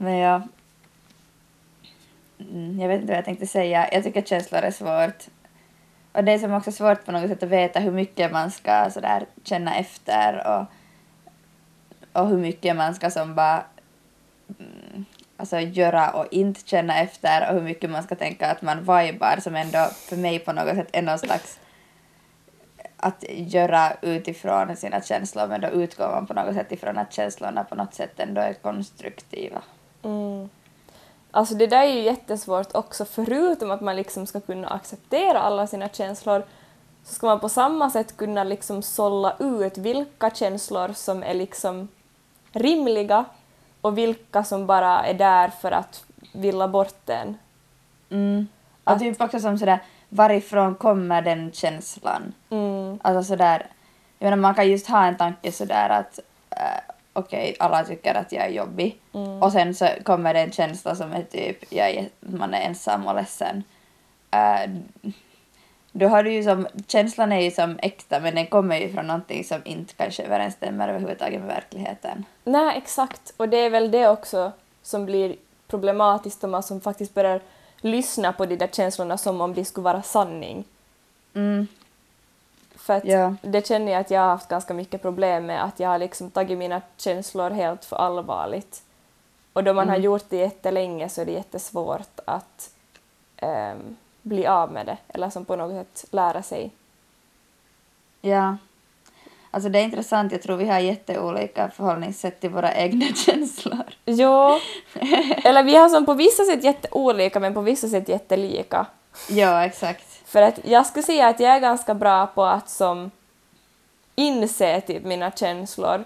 men 0.00 0.16
ja. 0.16 0.42
Mm, 2.38 2.80
jag 2.80 2.88
vet 2.88 3.00
inte 3.00 3.12
vad 3.12 3.18
jag 3.18 3.24
tänkte 3.24 3.46
säga. 3.46 3.88
Jag 3.92 4.04
tycker 4.04 4.22
känslor 4.22 4.60
är 4.60 4.70
svårt. 4.70 5.24
Och 6.12 6.24
det 6.24 6.32
är 6.32 6.38
som 6.38 6.52
också 6.52 6.72
svårt 6.72 7.04
på 7.04 7.12
något 7.12 7.30
sätt 7.30 7.42
att 7.42 7.48
veta 7.48 7.80
hur 7.80 7.92
mycket 7.92 8.32
man 8.32 8.50
ska 8.50 8.90
sådär 8.90 9.26
känna 9.44 9.76
efter 9.76 10.46
och, 10.46 10.66
och 12.20 12.28
hur 12.28 12.38
mycket 12.38 12.76
man 12.76 12.94
ska 12.94 13.10
som 13.10 13.34
bara 13.34 13.64
mm, 14.58 15.04
alltså 15.36 15.60
göra 15.60 16.10
och 16.10 16.26
inte 16.30 16.60
känna 16.64 17.00
efter 17.00 17.48
och 17.48 17.54
hur 17.54 17.62
mycket 17.62 17.90
man 17.90 18.02
ska 18.02 18.14
tänka 18.14 18.50
att 18.50 18.62
man 18.62 18.78
vibar 18.78 19.40
som 19.40 19.56
ändå 19.56 19.88
för 20.08 20.16
mig 20.16 20.38
på 20.38 20.52
något 20.52 20.76
sätt 20.76 20.88
är 20.92 21.02
någon 21.02 21.18
slags 21.18 21.60
att 22.96 23.24
göra 23.28 23.92
utifrån 24.02 24.76
sina 24.76 25.00
känslor 25.00 25.46
men 25.46 25.60
då 25.60 25.68
utgår 25.68 26.08
man 26.08 26.26
på 26.26 26.34
något 26.34 26.54
sätt 26.54 26.72
ifrån 26.72 26.98
att 26.98 27.12
känslorna 27.12 27.64
på 27.64 27.74
något 27.74 27.94
sätt 27.94 28.20
ändå 28.20 28.40
är 28.40 28.54
konstruktiva. 28.54 29.62
Mm. 30.02 30.48
Alltså 31.30 31.54
det 31.54 31.66
där 31.66 31.82
är 31.82 31.92
ju 31.92 32.00
jättesvårt 32.00 32.74
också, 32.74 33.04
förutom 33.04 33.70
att 33.70 33.80
man 33.80 33.96
liksom 33.96 34.26
ska 34.26 34.40
kunna 34.40 34.68
acceptera 34.68 35.40
alla 35.40 35.66
sina 35.66 35.88
känslor 35.88 36.42
så 37.04 37.14
ska 37.14 37.26
man 37.26 37.40
på 37.40 37.48
samma 37.48 37.90
sätt 37.90 38.16
kunna 38.16 38.44
liksom 38.44 38.82
sålla 38.82 39.36
ut 39.38 39.78
vilka 39.78 40.30
känslor 40.30 40.92
som 40.92 41.22
är 41.22 41.34
liksom 41.34 41.88
rimliga 42.52 43.24
och 43.80 43.98
vilka 43.98 44.44
som 44.44 44.66
bara 44.66 45.04
är 45.04 45.14
där 45.14 45.48
för 45.48 45.72
att 45.72 46.04
villa 46.32 46.68
bort 46.68 47.08
en. 47.08 47.38
Mm. 48.10 48.48
Och 48.84 48.92
att, 48.92 48.98
typ 48.98 49.20
också 49.20 49.40
som 49.40 49.58
sådär, 49.58 49.78
varifrån 50.08 50.74
kommer 50.74 51.22
den 51.22 51.52
känslan? 51.52 52.32
Mm. 52.50 52.98
Alltså 53.02 53.24
sådär, 53.24 53.66
jag 54.18 54.26
menar 54.26 54.36
man 54.36 54.54
kan 54.54 54.70
just 54.70 54.88
ha 54.88 55.06
en 55.06 55.16
tanke 55.16 55.52
sådär 55.52 55.88
att 55.88 56.18
äh, 56.50 56.89
okej, 57.12 57.42
okay, 57.42 57.56
alla 57.58 57.84
tycker 57.84 58.14
att 58.14 58.32
jag 58.32 58.44
är 58.44 58.50
jobbig 58.50 58.98
mm. 59.14 59.42
och 59.42 59.52
sen 59.52 59.74
så 59.74 59.88
kommer 60.02 60.34
det 60.34 60.40
en 60.40 60.52
känsla 60.52 60.94
som 60.94 61.12
är 61.12 61.22
typ, 61.22 61.72
jag 61.72 61.90
är, 61.90 62.08
man 62.20 62.54
är 62.54 62.60
ensam 62.60 63.06
och 63.06 63.14
ledsen. 63.14 63.64
Äh, 64.30 64.70
då 65.92 66.08
har 66.08 66.22
du 66.22 66.32
ju 66.32 66.42
som, 66.42 66.66
känslan 66.86 67.32
är 67.32 67.40
ju 67.40 67.50
som 67.50 67.78
äkta 67.82 68.20
men 68.20 68.34
den 68.34 68.46
kommer 68.46 68.78
ju 68.78 68.92
från 68.92 69.06
någonting 69.06 69.44
som 69.44 69.60
inte 69.64 69.94
kanske 69.94 70.22
överensstämmer 70.22 70.88
överhuvudtaget 70.88 71.40
med 71.40 71.48
verkligheten. 71.48 72.24
Nej, 72.44 72.78
exakt. 72.78 73.32
Och 73.36 73.48
det 73.48 73.56
är 73.56 73.70
väl 73.70 73.90
det 73.90 74.08
också 74.08 74.52
som 74.82 75.06
blir 75.06 75.36
problematiskt 75.68 76.44
om 76.44 76.50
man 76.50 76.62
som 76.62 76.80
faktiskt 76.80 77.14
börjar 77.14 77.40
lyssna 77.80 78.32
på 78.32 78.46
de 78.46 78.56
där 78.56 78.68
känslorna 78.72 79.18
som 79.18 79.40
om 79.40 79.54
de 79.54 79.64
skulle 79.64 79.84
vara 79.84 80.02
sanning. 80.02 80.64
Mm. 81.34 81.66
För 82.80 82.94
att 82.94 83.04
ja. 83.04 83.34
det 83.42 83.66
känner 83.66 83.92
jag 83.92 84.00
att 84.00 84.10
jag 84.10 84.20
har 84.20 84.28
haft 84.28 84.48
ganska 84.48 84.74
mycket 84.74 85.02
problem 85.02 85.46
med, 85.46 85.64
att 85.64 85.80
jag 85.80 85.88
har 85.88 85.98
liksom 85.98 86.30
tagit 86.30 86.58
mina 86.58 86.82
känslor 86.96 87.50
helt 87.50 87.84
för 87.84 87.96
allvarligt. 87.96 88.82
Och 89.52 89.64
då 89.64 89.72
man 89.72 89.82
mm. 89.82 89.94
har 89.94 89.98
gjort 89.98 90.24
det 90.28 90.36
jättelänge 90.36 91.08
så 91.08 91.20
är 91.20 91.26
det 91.26 91.32
jättesvårt 91.32 92.20
att 92.24 92.70
um, 93.42 93.96
bli 94.22 94.46
av 94.46 94.72
med 94.72 94.86
det, 94.86 94.96
eller 95.08 95.30
som 95.30 95.44
på 95.44 95.56
något 95.56 95.86
sätt 95.86 96.04
lära 96.10 96.42
sig. 96.42 96.70
Ja. 98.20 98.56
Alltså 99.50 99.68
det 99.68 99.78
är 99.78 99.84
intressant, 99.84 100.32
jag 100.32 100.42
tror 100.42 100.56
vi 100.56 100.68
har 100.68 100.78
jätteolika 100.78 101.70
förhållningssätt 101.70 102.40
till 102.40 102.50
våra 102.50 102.74
egna 102.74 103.06
känslor. 103.14 103.84
Ja, 104.04 104.60
eller 105.44 105.62
vi 105.62 105.76
har 105.76 105.88
som 105.88 106.06
på 106.06 106.14
vissa 106.14 106.44
sätt 106.44 106.64
jätteolika 106.64 107.40
men 107.40 107.54
på 107.54 107.60
vissa 107.60 107.88
sätt 107.88 108.08
jättelika. 108.08 108.86
Ja, 109.28 109.64
exakt. 109.64 110.09
För 110.30 110.42
att 110.42 110.60
jag 110.64 110.86
skulle 110.86 111.02
säga 111.02 111.28
att 111.28 111.40
jag 111.40 111.56
är 111.56 111.60
ganska 111.60 111.94
bra 111.94 112.26
på 112.26 112.44
att 112.44 112.70
som 112.70 113.10
inse 114.14 114.80
typ 114.80 115.04
mina 115.04 115.30
känslor 115.30 116.04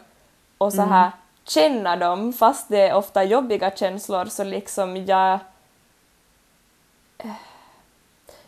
och 0.59 0.73
så 0.73 0.83
här 0.83 1.07
mm. 1.07 1.13
känna 1.45 1.97
dem 1.97 2.33
fast 2.33 2.69
det 2.69 2.81
är 2.81 2.95
ofta 2.95 3.25
jobbiga 3.25 3.71
känslor 3.71 4.25
så 4.25 4.45
liksom 4.45 4.97
jag 4.97 5.39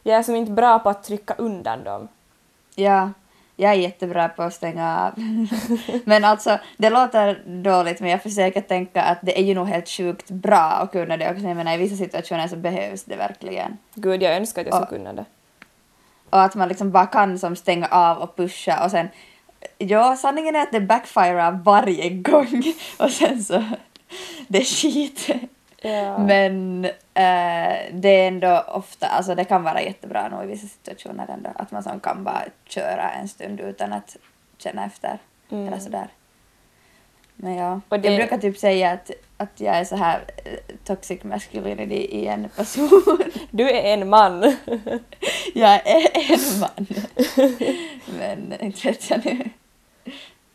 jag 0.03 0.19
är 0.19 0.23
som 0.23 0.37
inte 0.37 0.53
bra 0.53 0.79
på 0.79 0.89
att 0.89 1.05
trycka 1.05 1.35
undan 1.35 1.85
dem. 1.85 2.09
Ja, 2.75 3.11
jag 3.57 3.71
är 3.73 3.77
jättebra 3.77 4.29
på 4.29 4.43
att 4.43 4.55
stänga 4.55 5.07
av. 5.07 5.13
men 6.05 6.25
alltså, 6.25 6.59
det 6.77 6.91
låter 6.91 7.43
dåligt 7.63 8.01
men 8.01 8.11
jag 8.11 8.23
försöker 8.23 8.61
tänka 8.61 9.03
att 9.03 9.19
det 9.23 9.39
är 9.39 9.45
ju 9.45 9.55
nog 9.55 9.69
helt 9.69 9.89
sjukt 9.89 10.31
bra 10.31 10.59
att 10.59 10.93
kunna 10.93 11.17
det 11.17 11.31
också. 11.31 11.47
Jag 11.47 11.57
menar 11.57 11.75
i 11.75 11.77
vissa 11.77 11.97
situationer 11.97 12.49
så 12.49 12.57
behövs 12.57 13.05
det 13.05 13.17
verkligen. 13.17 13.79
Gud, 13.95 14.23
jag 14.23 14.37
önskar 14.37 14.63
att 14.63 14.67
jag 14.67 14.87
skulle 14.87 14.99
kunna 14.99 15.13
det. 15.13 15.25
Och 16.37 16.43
att 16.43 16.55
man 16.55 16.69
liksom 16.69 16.91
bara 16.91 17.07
kan 17.07 17.39
som 17.39 17.57
stänga 17.57 17.87
av 17.87 18.19
och 18.19 18.37
pusha 18.37 18.85
och 18.85 18.91
sen 18.91 19.09
Ja, 19.79 20.17
sanningen 20.17 20.57
är 20.57 20.63
att 20.63 20.73
det 20.73 20.81
backfirar 20.81 21.53
varje 21.53 22.11
gång 22.11 22.63
och 22.99 23.11
sen 23.11 23.45
så 23.45 23.65
det 24.49 24.59
är 24.59 24.65
skit. 24.65 25.29
Ja. 25.81 26.19
Men 26.19 26.85
äh, 26.85 27.75
det 27.93 28.09
är 28.09 28.29
ändå 28.29 28.65
ofta, 28.69 29.07
alltså 29.07 29.35
det 29.35 29.45
kan 29.45 29.63
vara 29.63 29.83
jättebra 29.83 30.29
nog 30.29 30.45
i 30.45 30.47
vissa 30.47 30.67
situationer 30.67 31.31
ändå, 31.31 31.51
att 31.55 31.71
man 31.71 31.83
som 31.83 32.01
kan 32.01 32.25
bara 32.25 32.45
köra 32.65 33.11
en 33.11 33.29
stund 33.29 33.61
utan 33.61 33.93
att 33.93 34.17
känna 34.59 34.85
efter 34.85 35.19
mm. 35.51 35.67
eller 35.67 35.79
sådär. 35.79 36.09
Men 37.35 37.55
ja, 37.55 37.81
det... 37.89 37.97
jag 37.97 38.17
brukar 38.17 38.39
typ 38.39 38.59
säga 38.59 38.91
att, 38.93 39.11
att 39.37 39.61
jag 39.61 39.77
är 39.77 39.85
så 39.85 39.97
här 39.97 40.25
eh, 40.45 40.77
toxic 40.85 41.25
masculinity 41.25 41.95
i 41.95 42.27
en 42.27 42.49
person. 42.49 43.19
Du 43.51 43.71
är 43.71 43.95
en 43.95 44.09
man. 44.09 44.43
jag 45.55 45.87
är 45.87 46.33
en 46.33 46.61
man. 46.61 46.87
Men 48.19 48.61
inte 48.61 48.89
vet 48.89 49.11
jag 49.11 49.25
nu. 49.25 49.51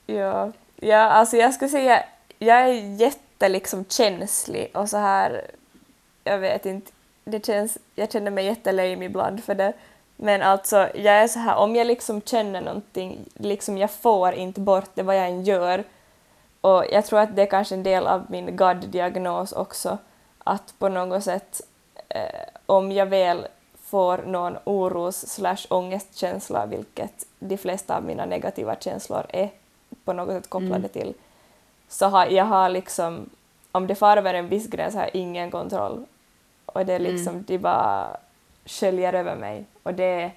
Ja, 0.05 0.51
ja 0.75 0.97
alltså 0.97 1.37
jag 1.37 1.53
skulle 1.53 1.69
säga, 1.69 2.03
jag 2.39 2.59
är 2.59 3.01
jätte 3.01 3.49
liksom 3.49 3.85
känslig 3.89 4.71
och 4.73 4.89
så 4.89 4.97
här, 4.97 5.41
jag 6.23 6.39
vet 6.39 6.65
inte, 6.65 6.91
det 7.23 7.45
känns, 7.45 7.77
jag 7.95 8.11
känner 8.11 8.31
mig 8.31 8.45
jättelame 8.45 9.05
ibland 9.05 9.43
för 9.43 9.55
det. 9.55 9.73
Men 10.15 10.41
alltså, 10.41 10.75
jag 10.95 11.15
är 11.15 11.27
så 11.27 11.39
här, 11.39 11.55
om 11.55 11.75
jag 11.75 11.87
liksom 11.87 12.21
känner 12.21 12.61
någonting, 12.61 13.19
liksom 13.33 13.77
jag 13.77 13.91
får 13.91 14.33
inte 14.33 14.59
bort 14.59 14.89
det 14.93 15.03
vad 15.03 15.17
jag 15.17 15.27
än 15.27 15.43
gör. 15.43 15.83
Och 16.61 16.85
jag 16.91 17.05
tror 17.05 17.19
att 17.19 17.35
det 17.35 17.41
är 17.41 17.45
kanske 17.49 17.75
en 17.75 17.83
del 17.83 18.07
av 18.07 18.25
min 18.29 18.55
GAD-diagnos 18.55 19.53
också, 19.53 19.97
att 20.37 20.73
på 20.79 20.89
något 20.89 21.23
sätt, 21.23 21.61
eh, 22.09 22.49
om 22.65 22.91
jag 22.91 23.05
väl 23.05 23.47
får 23.83 24.17
någon 24.17 24.57
oros 24.63 25.27
slash 25.27 25.65
ångestkänsla, 25.69 26.65
vilket 26.65 27.25
de 27.39 27.57
flesta 27.57 27.97
av 27.97 28.03
mina 28.03 28.25
negativa 28.25 28.75
känslor 28.75 29.25
är 29.29 29.49
på 30.05 30.13
något 30.13 30.29
sätt 30.29 30.49
kopplade 30.49 30.75
mm. 30.75 30.89
till, 30.89 31.13
så 31.87 32.05
har 32.05 32.25
jag 32.25 32.45
har 32.45 32.69
liksom, 32.69 33.29
om 33.71 33.87
det 33.87 33.95
far 33.95 34.17
över 34.17 34.33
en 34.33 34.49
viss 34.49 34.67
gräns 34.67 34.95
har 34.95 35.01
jag 35.01 35.15
ingen 35.15 35.51
kontroll. 35.51 36.05
Och 36.65 36.85
det 36.85 36.93
är 36.93 36.99
mm. 36.99 37.11
liksom, 37.11 37.33
mm. 37.33 37.43
de 37.47 37.57
bara 37.57 38.17
sköljer 38.65 39.13
över 39.13 39.35
mig. 39.35 39.65
Och 39.83 39.93
det, 39.93 40.31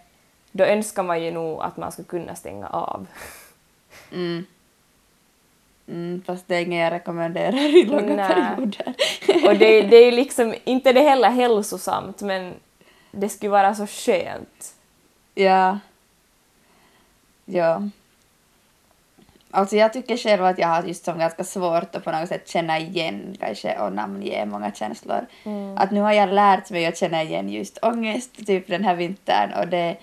då 0.52 0.64
önskar 0.64 1.02
man 1.02 1.23
ju 1.23 1.31
nog 1.31 1.62
att 1.62 1.76
man 1.76 1.93
skulle 1.93 2.09
kunna 2.09 2.35
stänga 2.35 2.69
av. 2.69 3.07
Mm. 4.12 4.47
Mm, 5.88 6.23
fast 6.26 6.49
det 6.49 6.57
är 6.57 6.61
inget 6.61 6.85
jag 6.85 6.93
rekommenderar 6.93 7.76
i 7.76 7.85
långa 7.85 8.17
Nej. 8.17 8.29
perioder. 8.29 8.95
och 9.49 9.57
det, 9.57 9.83
det 9.83 9.97
är 9.97 10.12
liksom 10.12 10.55
inte 10.64 10.93
det 10.93 11.00
heller 11.00 11.31
hälsosamt 11.31 12.23
men 12.23 12.55
det 13.11 13.29
skulle 13.29 13.50
vara 13.50 13.75
så 13.75 13.87
skönt. 13.87 14.75
Ja. 15.35 15.79
Ja. 17.45 17.83
Alltså 19.50 19.76
jag 19.76 19.93
tycker 19.93 20.17
själv 20.17 20.45
att 20.45 20.59
jag 20.59 20.69
har 20.69 20.83
just 20.83 21.05
som 21.05 21.19
ganska 21.19 21.45
svårt 21.45 21.97
att 21.97 22.05
på 22.05 22.12
något 22.12 22.29
sätt 22.29 22.49
känna 22.49 22.79
igen 22.79 23.37
kanske 23.41 23.79
och 23.79 23.93
namnge 23.93 24.47
många 24.47 24.73
känslor. 24.73 25.26
Mm. 25.45 25.79
Att 25.79 25.91
nu 25.91 26.00
har 26.00 26.12
jag 26.12 26.29
lärt 26.29 26.71
mig 26.71 26.87
att 26.87 26.99
känna 26.99 27.23
igen 27.23 27.49
just 27.49 27.79
ångest 27.83 28.47
typ 28.47 28.67
den 28.67 28.85
här 28.85 28.95
vintern 28.95 29.53
och 29.53 29.69
det 29.69 29.97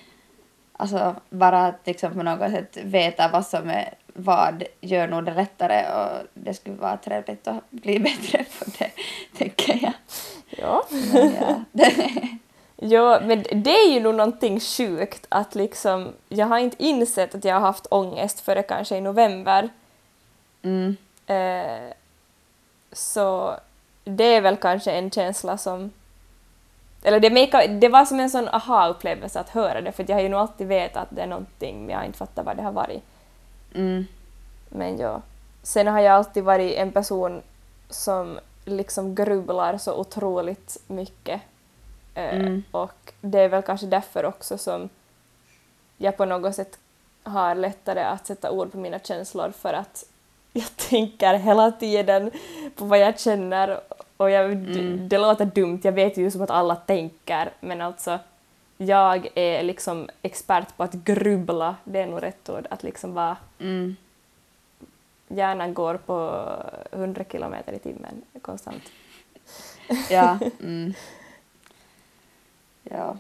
alltså 0.82 1.16
bara 1.30 1.66
att 1.66 1.80
liksom 1.84 2.14
på 2.14 2.24
något 2.24 2.52
sätt 2.52 2.78
veta 2.84 3.28
vad 3.28 3.46
som 3.46 3.70
är 3.70 3.94
vad 4.14 4.64
gör 4.82 5.08
nog 5.08 5.24
det 5.24 5.34
lättare 5.34 5.86
och 5.94 6.28
det 6.34 6.54
skulle 6.54 6.76
vara 6.76 6.98
trevligt 6.98 7.48
att 7.48 7.70
bli 7.70 8.00
bättre 8.10 8.46
på 8.60 8.66
det, 8.80 8.92
tänker 9.38 9.80
jag. 9.82 9.94
Ja. 10.50 10.84
Men, 11.14 11.34
ja. 11.74 11.88
Ja, 12.84 13.20
men 13.24 13.44
det 13.52 13.72
är 13.72 13.94
ju 13.94 14.00
nog 14.00 14.16
någonting 14.16 14.60
sjukt 14.60 15.26
att 15.30 15.56
liksom, 15.56 16.14
jag 16.30 16.46
har 16.46 16.60
inte 16.60 16.84
insett 16.84 17.36
att 17.36 17.46
jag 17.46 17.56
har 17.56 17.62
haft 17.62 17.88
ångest 17.90 18.40
före 18.40 18.64
kanske 18.64 18.98
i 18.98 19.02
november. 19.02 19.70
Mm. 20.62 20.98
Eh, 21.28 21.94
så 22.92 23.56
det 24.04 24.24
är 24.24 24.42
väl 24.42 24.58
kanske 24.58 24.92
en 24.92 25.12
känsla 25.12 25.58
som 25.58 25.92
Eller 27.04 27.20
det, 27.20 27.30
make, 27.30 27.68
det 27.68 27.90
var 27.90 28.06
som 28.06 28.20
en 28.20 28.30
sån 28.30 28.48
aha-upplevelse 28.48 29.40
att 29.40 29.50
höra 29.50 29.82
det, 29.82 29.92
för 29.92 30.06
jag 30.08 30.16
har 30.16 30.22
ju 30.22 30.30
nog 30.30 30.40
alltid 30.40 30.68
vetat 30.68 31.04
att 31.04 31.16
det 31.16 31.22
är 31.22 31.28
någonting, 31.28 31.80
men 31.80 31.90
jag 31.90 31.98
har 31.98 32.06
inte 32.06 32.18
fattat 32.18 32.46
vad 32.46 32.58
det 32.58 32.64
har 32.64 32.72
varit. 32.72 33.04
Mm. 33.76 34.08
Men 34.70 34.98
ja. 34.98 35.22
Sen 35.64 35.88
har 35.88 36.00
jag 36.00 36.14
alltid 36.14 36.44
varit 36.44 36.74
en 36.74 36.92
person 36.92 37.42
som 37.90 38.40
liksom 38.66 39.16
grubblar 39.16 39.78
så 39.78 40.00
otroligt 40.00 40.78
mycket. 40.88 41.42
Eh, 42.16 42.36
Mm. 42.36 42.64
Och 42.72 43.14
det 43.22 43.40
är 43.40 43.50
väl 43.50 43.62
kanske 43.62 43.88
därför 43.88 44.26
också 44.26 44.58
som 44.58 44.90
jag 45.98 46.18
på 46.18 46.26
något 46.26 46.56
sätt 46.56 46.78
har 47.24 47.56
lättare 47.56 48.02
att 48.04 48.28
sätta 48.28 48.52
ord 48.52 48.72
på 48.72 48.78
mina 48.78 49.00
känslor 49.00 49.52
för 49.52 49.74
att 49.74 50.06
jag 50.54 50.78
tänker 50.90 51.34
hela 51.34 51.72
tiden 51.72 52.32
på 52.76 52.86
vad 52.86 53.00
jag 53.00 53.20
känner 53.20 53.82
och 54.22 54.30
jag, 54.32 54.52
Mm. 54.52 55.10
det 55.10 55.18
låter 55.18 55.46
dumt, 55.46 55.80
jag 55.84 55.92
vet 55.92 56.18
ju 56.18 56.32
som 56.32 56.42
att 56.42 56.50
alla 56.50 56.76
tänker 56.76 57.50
men 57.60 57.82
alltså 57.82 58.20
jag 58.78 59.28
är 59.36 59.64
liksom 59.64 60.10
expert 60.22 60.78
på 60.78 60.84
att 60.84 60.94
grubbla, 60.94 61.76
det 61.84 62.00
är 62.00 62.08
nog 62.08 62.24
rätt 62.24 62.50
ord, 62.50 62.68
att 62.70 62.84
liksom 62.84 63.14
vara 63.14 63.38
Mm. 63.60 63.96
hjärnan 65.28 65.74
går 65.74 65.98
på 65.98 66.46
100 66.92 67.24
kilometer 67.32 67.74
i 67.74 67.80
timmen 67.80 68.22
konstant. 68.42 68.84
Ja. 70.10 70.40
Mm. 70.60 70.94
Ja. 72.84 73.18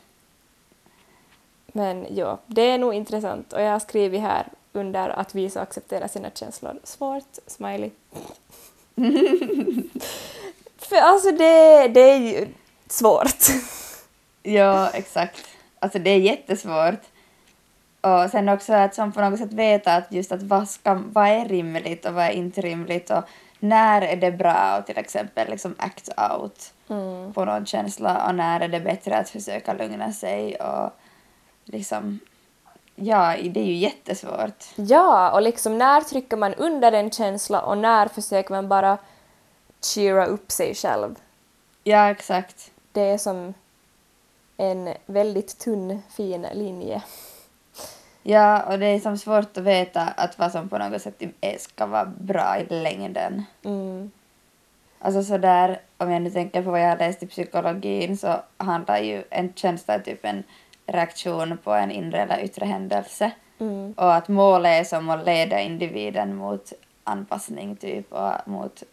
Men 1.67 2.08
ja, 2.15 2.38
det 2.48 2.62
är 2.62 2.77
nog 2.77 2.93
intressant 2.93 3.53
och 3.53 3.62
jag 3.62 3.72
har 3.72 3.79
skrivit 3.79 4.22
här 4.22 4.48
under 4.74 5.10
att 5.10 5.36
visa 5.36 5.60
och 5.60 5.63
acceptera 5.63 6.08
sina 6.08 6.29
känslor. 6.29 6.79
Svårt, 6.84 7.38
smiley. 7.48 7.91
För 10.81 10.95
alltså 10.95 11.31
det, 11.31 11.88
det 11.88 12.01
är 12.11 12.17
ju 12.17 12.47
svårt. 12.88 13.35
Ja, 14.43 14.89
exakt. 14.89 15.47
Alltså 15.79 16.00
det 16.00 16.09
är 16.09 16.17
jättesvårt. 16.19 17.01
Och 18.01 18.29
sen 18.31 18.50
också 18.50 18.73
att 18.73 18.95
som 18.95 19.11
på 19.11 19.21
något 19.21 19.39
sätt 19.39 19.53
veta 19.53 19.95
att 19.95 20.11
just 20.11 20.31
att 20.31 20.43
vad, 20.43 20.69
ska, 20.69 20.93
vad 21.05 21.27
är 21.27 21.45
rimligt 21.45 22.05
och 22.05 22.13
vad 22.13 22.25
är 22.25 22.31
inte 22.31 22.61
rimligt 22.61 23.09
och 23.09 23.23
när 23.59 24.01
är 24.01 24.15
det 24.15 24.31
bra 24.31 24.51
att 24.51 24.88
till 24.88 24.97
exempel 24.97 25.50
liksom 25.50 25.75
act 25.77 26.09
out 26.31 26.73
Mm. 26.89 27.33
på 27.33 27.45
någon 27.45 27.65
känsla 27.65 28.27
och 28.27 28.35
när 28.35 28.59
är 28.59 28.67
det 28.67 28.79
bättre 28.79 29.17
att 29.17 29.29
försöka 29.29 29.73
lugna 29.73 30.13
sig 30.13 30.55
och 30.55 30.89
liksom 31.65 32.19
ja, 32.95 33.35
det 33.43 33.59
är 33.59 33.65
ju 33.65 33.73
jättesvårt. 33.75 34.65
Ja, 34.75 35.31
och 35.31 35.41
liksom 35.41 35.77
när 35.77 36.01
trycker 36.01 36.38
man 36.38 36.53
under 36.53 36.91
en 36.91 37.11
känsla 37.11 37.61
och 37.61 37.77
när 37.77 38.07
försöker 38.07 38.53
man 38.53 38.67
bara 38.67 38.97
cheera 39.85 40.25
upp 40.25 40.51
sig 40.51 40.75
själv. 40.75 41.15
Ja, 41.83 42.09
exakt. 42.09 42.71
Det 42.91 43.01
är 43.01 43.17
som 43.17 43.53
en 44.57 44.93
väldigt 45.05 45.57
tunn, 45.59 46.01
fin 46.09 46.47
linje. 46.53 47.01
Ja, 48.23 48.63
och 48.63 48.79
det 48.79 48.85
är 48.85 49.00
som 49.00 49.17
svårt 49.17 49.57
att 49.57 49.63
veta 49.63 50.01
att 50.01 50.39
vad 50.39 50.51
som 50.51 50.69
på 50.69 50.77
något 50.77 51.01
sätt 51.01 51.21
är- 51.41 51.57
ska 51.57 51.85
vara 51.85 52.05
bra 52.05 52.57
i 52.59 52.65
längden. 52.73 53.43
Mm. 53.63 54.11
Alltså 55.00 55.23
sådär, 55.23 55.81
om 55.97 56.11
jag 56.11 56.21
nu 56.21 56.29
tänker 56.31 56.63
på 56.63 56.71
vad 56.71 56.81
jag 56.81 56.89
har 56.89 56.97
läst 56.97 57.23
i 57.23 57.27
psykologin 57.27 58.17
så 58.17 58.35
handlar 58.57 58.97
ju 58.97 59.23
en 59.29 59.53
känsla 59.53 60.00
typ 60.00 60.25
en 60.25 60.43
reaktion 60.85 61.57
på 61.63 61.73
en 61.73 61.91
inre 61.91 62.21
eller 62.21 62.43
yttre 62.43 62.65
händelse. 62.65 63.31
Mm. 63.59 63.93
Och 63.97 64.13
att 64.15 64.27
målet 64.27 64.79
är 64.79 64.83
som 64.83 65.09
att 65.09 65.25
leda 65.25 65.59
individen 65.61 66.35
mot 66.35 66.73
anpassning 67.03 67.75
typ 67.75 68.13
och 68.13 68.33
mot, 68.45 68.83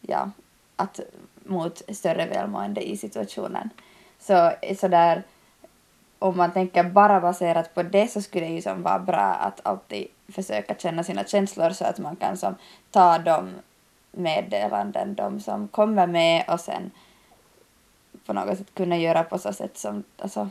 ja, 0.00 0.30
att, 0.76 1.00
mot 1.34 1.82
större 1.88 2.26
välmående 2.26 2.88
i 2.88 2.96
situationen. 2.96 3.70
Så 4.18 4.52
sådär, 4.76 5.22
om 6.18 6.36
man 6.36 6.52
tänker 6.52 6.84
bara 6.84 7.20
baserat 7.20 7.74
på 7.74 7.82
det 7.82 8.08
så 8.08 8.22
skulle 8.22 8.46
det 8.46 8.52
ju 8.52 8.62
som 8.62 8.82
vara 8.82 8.98
bra 8.98 9.18
att 9.18 9.60
alltid 9.62 10.06
försöka 10.28 10.74
känna 10.74 11.04
sina 11.04 11.24
känslor 11.24 11.70
så 11.70 11.84
att 11.84 11.98
man 11.98 12.16
kan 12.16 12.36
som 12.36 12.54
ta 12.90 13.18
de 13.18 13.50
meddelanden, 14.12 15.14
de 15.14 15.40
som 15.40 15.68
kommer 15.68 16.06
med 16.06 16.44
och 16.48 16.60
sen 16.60 16.90
på 18.26 18.32
något 18.32 18.58
sätt 18.58 18.74
kunna 18.74 18.96
göra 18.96 19.24
på 19.24 19.38
så 19.38 19.52
sätt 19.52 19.78
som, 19.78 20.04
alltså, 20.18 20.50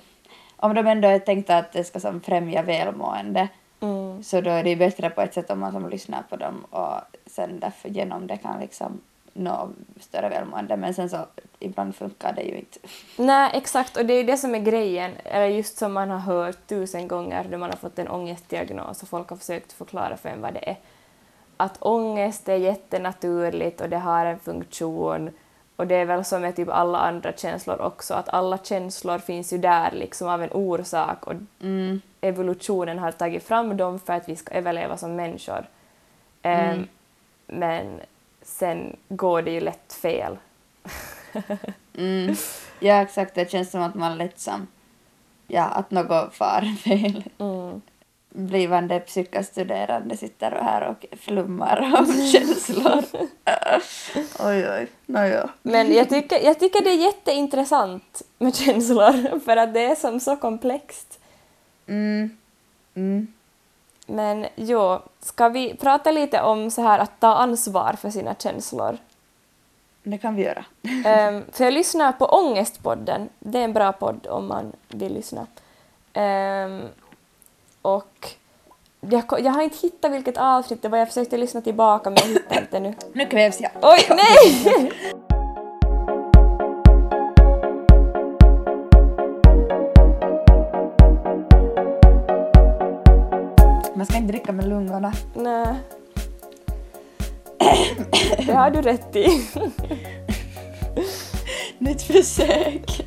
om 0.55 0.73
de 0.73 0.87
ändå 0.87 1.07
är 1.07 1.19
tänkta 1.19 1.57
att 1.57 1.71
det 1.71 1.83
ska 1.83 1.99
som 1.99 2.21
främja 2.21 2.61
välmående 2.61 3.47
Mm. 3.81 4.23
så 4.23 4.41
då 4.41 4.49
är 4.49 4.63
det 4.63 4.69
ju 4.69 4.75
bättre 4.75 5.09
på 5.09 5.21
ett 5.21 5.33
sätt 5.33 5.49
om 5.49 5.59
man 5.59 5.71
som 5.71 5.89
lyssnar 5.89 6.21
på 6.29 6.35
dem 6.35 6.65
och 6.69 6.99
sen 7.25 7.59
därför 7.59 7.89
genom 7.89 8.27
det 8.27 8.37
kan 8.37 8.59
liksom 8.59 9.01
nå 9.33 9.69
större 9.99 10.29
välmående 10.29 10.77
men 10.77 10.93
sen 10.93 11.09
så 11.09 11.17
ibland 11.59 11.95
funkar 11.95 12.33
det 12.33 12.41
ju 12.41 12.57
inte. 12.57 12.79
Nej, 13.17 13.51
exakt, 13.53 13.97
och 13.97 14.05
det 14.05 14.13
är 14.13 14.17
ju 14.17 14.23
det 14.23 14.37
som 14.37 14.55
är 14.55 14.59
grejen, 14.59 15.11
eller 15.23 15.45
just 15.45 15.77
som 15.77 15.93
man 15.93 16.09
har 16.09 16.19
hört 16.19 16.67
tusen 16.67 17.07
gånger 17.07 17.45
då 17.51 17.57
man 17.57 17.69
har 17.69 17.77
fått 17.77 17.99
en 17.99 18.07
ångestdiagnos 18.09 19.01
och 19.03 19.09
folk 19.09 19.29
har 19.29 19.37
försökt 19.37 19.71
förklara 19.73 20.17
för 20.17 20.29
en 20.29 20.41
vad 20.41 20.53
det 20.53 20.69
är. 20.69 20.77
Att 21.57 21.77
ångest 21.83 22.49
är 22.49 22.55
jättenaturligt 22.55 23.81
och 23.81 23.89
det 23.89 23.97
har 23.97 24.25
en 24.25 24.39
funktion 24.39 25.29
och 25.75 25.87
det 25.87 25.95
är 25.95 26.05
väl 26.05 26.25
som 26.25 26.41
med 26.41 26.55
typ 26.55 26.69
alla 26.69 26.97
andra 26.99 27.33
känslor 27.33 27.81
också, 27.81 28.13
att 28.13 28.29
alla 28.29 28.57
känslor 28.57 29.17
finns 29.17 29.53
ju 29.53 29.57
där 29.57 29.91
liksom 29.91 30.27
av 30.27 30.43
en 30.43 30.51
orsak 30.51 31.27
och 31.27 31.33
Mm. 31.61 32.01
evolutionen 32.21 32.99
har 32.99 33.11
tagit 33.11 33.43
fram 33.43 33.77
dem 33.77 33.99
för 33.99 34.13
att 34.13 34.29
vi 34.29 34.35
ska 34.35 34.53
överleva 34.53 34.97
som 34.97 35.15
människor. 35.15 35.65
Ehm, 36.41 36.69
Mm. 36.69 36.87
Men 37.47 37.99
sen 38.49 38.95
går 39.09 39.41
det 39.41 39.51
ju 39.51 39.59
lätt 39.59 39.93
fel. 39.93 40.37
Mm. 41.97 42.35
Ja 42.79 43.01
exakt, 43.01 43.35
det 43.35 43.51
känns 43.51 43.71
som 43.71 43.81
att 43.81 43.95
man 43.95 44.17
lätt 44.17 44.39
som, 44.39 44.67
ja 45.47 45.63
att 45.63 45.91
något 45.91 46.35
far 46.35 46.75
fel. 46.83 47.23
Mm. 47.37 47.81
Blivande 48.29 48.99
psykostuderande 48.99 50.17
sitter 50.17 50.51
här 50.51 50.87
och 50.87 51.05
flummar 51.19 51.97
av 51.99 52.05
känslor. 52.31 53.03
oj 54.39 54.69
oj, 54.69 54.87
nåja. 55.05 55.49
Men 55.61 55.93
jag 55.93 56.09
tycker, 56.09 56.45
jag 56.45 56.59
tycker 56.59 56.83
det 56.83 56.89
är 56.89 57.05
jätteintressant 57.05 58.21
med 58.37 58.55
känslor 58.55 59.39
för 59.39 59.57
att 59.57 59.73
det 59.73 59.83
är 59.83 59.95
som 59.95 60.19
så 60.19 60.35
komplext. 60.35 61.19
Mm. 61.87 62.37
Mm. 62.95 63.33
Men 64.09 64.45
jo, 64.55 64.99
ska 65.21 65.49
vi 65.49 65.75
prata 65.75 66.11
lite 66.11 66.41
om 66.41 66.71
så 66.71 66.81
här 66.81 66.99
att 66.99 67.19
ta 67.19 67.35
ansvar 67.35 67.93
för 68.01 68.09
sina 68.09 68.35
känslor? 68.35 68.97
Det 70.03 70.17
kan 70.17 70.35
vi 70.35 70.43
göra. 70.43 70.65
Ehm, 71.05 71.43
för 71.51 71.63
jag 71.63 71.73
lyssnar 71.73 72.11
på 72.11 72.25
Ångestpodden. 72.25 73.29
Det 73.39 73.59
är 73.59 73.63
en 73.63 73.73
bra 73.73 73.91
podd 73.91 74.27
om 74.27 74.47
man 74.47 74.71
vill 74.87 75.13
lyssna. 75.13 75.47
Ehm, 76.13 76.81
och 77.81 78.29
jag, 78.99 79.23
jag 79.39 79.51
har 79.51 79.61
inte 79.61 79.77
hittat 79.77 80.11
vilket 80.11 80.37
avsnitt 80.37 80.81
det 80.81 80.89
var. 80.89 80.97
Jag 80.97 81.07
försökte 81.07 81.37
lyssna 81.37 81.61
tillbaka 81.61 82.09
men 82.09 82.17
jag 82.17 82.27
hittar 82.27 82.61
inte 82.61 82.79
nu. 82.79 82.93
Nu 83.13 83.25
kvävs 83.25 83.61
jag. 83.61 83.71
Oj, 83.81 84.07
nej! 84.09 84.91
Man 93.99 94.05
ska 94.05 94.17
inte 94.17 94.31
dricka 94.31 94.51
med 94.51 94.69
lungorna. 94.69 95.13
nej. 95.33 95.75
Det 98.45 98.53
har 98.53 98.69
du 98.69 98.81
rätt 98.81 99.15
i. 99.15 99.47
Nytt 101.77 102.01
försök. 102.01 103.01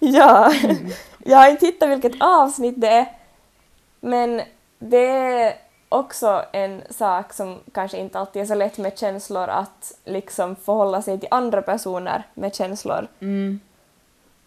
Ja, 0.00 0.52
jag 1.18 1.38
har 1.38 1.48
inte 1.50 1.66
hittat 1.66 1.88
vilket 1.88 2.22
avsnitt 2.22 2.80
det 2.80 2.88
är. 2.88 3.06
Men 4.00 4.42
det 4.78 5.06
är 5.06 5.54
också 5.88 6.44
en 6.52 6.82
sak 6.90 7.32
som 7.32 7.58
kanske 7.72 7.98
inte 7.98 8.18
alltid 8.18 8.42
är 8.42 8.46
så 8.46 8.54
lätt 8.54 8.78
med 8.78 8.98
känslor 8.98 9.48
att 9.48 9.92
liksom 10.04 10.56
förhålla 10.56 11.02
sig 11.02 11.20
till 11.20 11.28
andra 11.30 11.62
personer 11.62 12.22
med 12.34 12.54
känslor. 12.54 13.08
Mm. 13.20 13.60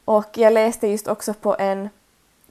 Och 0.05 0.37
jag 0.37 0.53
läste 0.53 0.87
just 0.87 1.07
också 1.07 1.33
på 1.33 1.55
en 1.59 1.89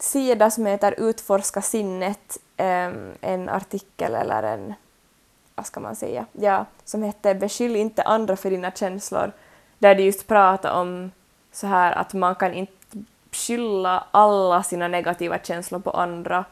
sida 0.03 0.51
som 0.51 0.67
heter 0.67 0.95
Utforska 0.99 1.63
sinnet, 1.63 2.39
ehm, 2.57 3.13
en 3.21 3.49
artikel 3.49 4.15
eller 4.15 4.43
en, 4.43 4.75
vad 5.55 5.67
ska 5.67 5.81
man 5.81 5.97
säga, 5.97 6.27
ja, 6.33 6.67
som 6.85 7.03
hette 7.03 7.35
Beskyll 7.35 7.77
inte 7.77 8.03
andra 8.03 8.37
för 8.37 8.51
dina 8.51 8.71
känslor, 8.71 9.33
där 9.79 9.95
de 9.95 10.03
just 10.03 10.27
pratar 10.27 10.81
om 10.81 11.11
så 11.53 11.67
här 11.67 11.93
att 11.93 12.15
man 12.15 12.35
kan 12.35 12.55
inte 12.55 12.73
skylla 13.33 14.05
alla 14.11 14.63
sina 14.63 14.89
negativa 14.89 15.39
känslor 15.39 15.81
på 15.81 15.91
andra 15.91 16.45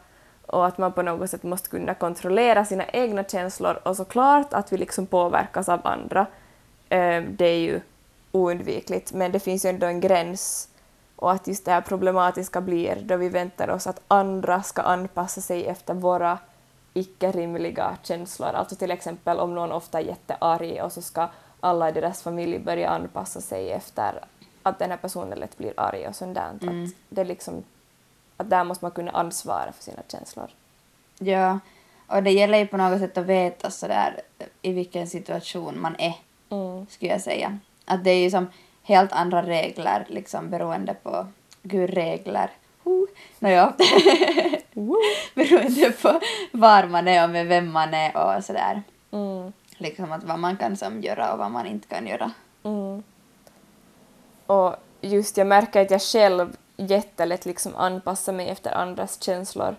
och 0.45 0.65
att 0.67 0.77
man 0.77 0.93
på 0.93 1.01
något 1.01 1.29
sätt 1.29 1.43
måste 1.43 1.69
kunna 1.69 1.93
kontrollera 1.93 2.65
sina 2.65 2.85
egna 2.85 3.23
känslor 3.23 3.79
och 3.83 3.95
såklart 3.95 4.53
att 4.53 4.73
vi 4.73 4.77
liksom 4.77 5.05
påverkas 5.05 5.69
av 5.69 5.87
andra. 5.87 6.25
Ehm, 6.89 7.35
det 7.35 7.45
är 7.45 7.59
ju 7.59 7.81
oundvikligt, 8.31 9.13
men 9.13 9.31
det 9.31 9.39
finns 9.39 9.65
ju 9.65 9.69
ändå 9.69 9.87
en 9.87 10.01
gräns 10.01 10.68
och 11.19 11.31
att 11.31 11.47
just 11.47 11.65
det 11.65 11.71
här 11.71 11.81
problematiska 11.81 12.61
blir 12.61 12.95
då 12.95 13.17
vi 13.17 13.29
väntar 13.29 13.69
oss 13.69 13.87
att 13.87 14.01
andra 14.07 14.63
ska 14.63 14.81
anpassa 14.81 15.41
sig 15.41 15.67
efter 15.67 15.93
våra 15.93 16.37
icke-rimliga 16.93 17.97
känslor. 18.03 18.49
Alltså 18.49 18.75
till 18.75 18.91
exempel 18.91 19.39
om 19.39 19.55
någon 19.55 19.71
ofta 19.71 19.99
är 19.99 20.03
jättearg 20.03 20.83
och 20.83 20.91
så 20.91 21.01
ska 21.01 21.29
alla 21.59 21.89
i 21.89 21.91
deras 21.91 22.21
familj 22.21 22.59
börjar 22.59 22.89
anpassa 22.89 23.41
sig 23.41 23.71
efter 23.71 24.23
att 24.63 24.79
den 24.79 24.89
här 24.89 24.97
personen 24.97 25.39
lätt 25.39 25.57
blir 25.57 25.73
arg 25.77 26.07
och 26.07 26.15
sånt 26.15 26.35
där. 26.35 26.49
Mm. 26.61 26.83
Att, 26.83 26.91
det 27.09 27.23
liksom, 27.23 27.63
att 28.37 28.49
där 28.49 28.63
måste 28.63 28.85
man 28.85 28.91
kunna 28.91 29.11
ansvara 29.11 29.71
för 29.71 29.83
sina 29.83 30.01
känslor. 30.07 30.49
Ja, 31.19 31.59
och 32.07 32.23
det 32.23 32.31
gäller 32.31 32.57
ju 32.57 32.67
på 32.67 32.77
något 32.77 32.99
sätt 32.99 33.17
att 33.17 33.25
veta 33.25 33.71
sådär 33.71 34.21
i 34.61 34.73
vilken 34.73 35.07
situation 35.07 35.81
man 35.81 35.95
är, 35.99 36.13
Mm. 36.51 36.87
skulle 36.89 37.11
jag 37.11 37.21
säga. 37.21 37.57
Att 37.85 38.03
det 38.03 38.09
är 38.09 38.19
ju 38.19 38.31
som 38.31 38.47
helt 38.89 39.11
andra 39.11 39.41
regler 39.41 40.05
liksom 40.09 40.49
beroende 40.49 40.93
på, 40.93 41.27
gud 41.61 41.89
regler. 41.89 42.51
Nåja, 43.39 43.73
beroende 45.35 45.91
på 45.91 46.19
var 46.51 46.87
man 46.87 47.07
är 47.07 47.23
och 47.23 47.29
med 47.29 47.47
vem 47.47 47.71
man 47.71 47.93
är 47.93 48.17
och 48.17 48.43
sådär. 48.43 48.83
Mm. 49.11 49.53
Liksom 49.77 50.11
att 50.11 50.23
vad 50.23 50.39
man 50.39 50.57
kan 50.57 50.77
som 50.77 51.01
göra 51.01 51.33
och 51.33 51.39
vad 51.39 51.51
man 51.51 51.67
inte 51.67 51.87
kan 51.87 52.07
göra. 52.07 52.31
Mm. 52.63 53.03
Och 54.45 54.75
just 55.01 55.37
jag 55.37 55.47
märker 55.47 55.81
att 55.81 55.91
jag 55.91 56.01
själv 56.01 56.57
jättelätt 56.77 57.45
liksom 57.45 57.75
anpassar 57.75 58.33
mig 58.33 58.49
efter 58.49 58.71
andras 58.71 59.23
känslor 59.23 59.75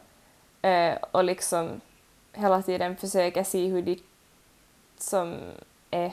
eh, 0.63 0.95
och 1.11 1.25
liksom 1.25 1.81
hela 2.33 2.63
tiden 2.63 2.97
försöker 2.97 3.45
se 3.45 3.67
hur 3.67 3.83
de 3.83 3.99
som 4.99 5.35
är 5.91 6.13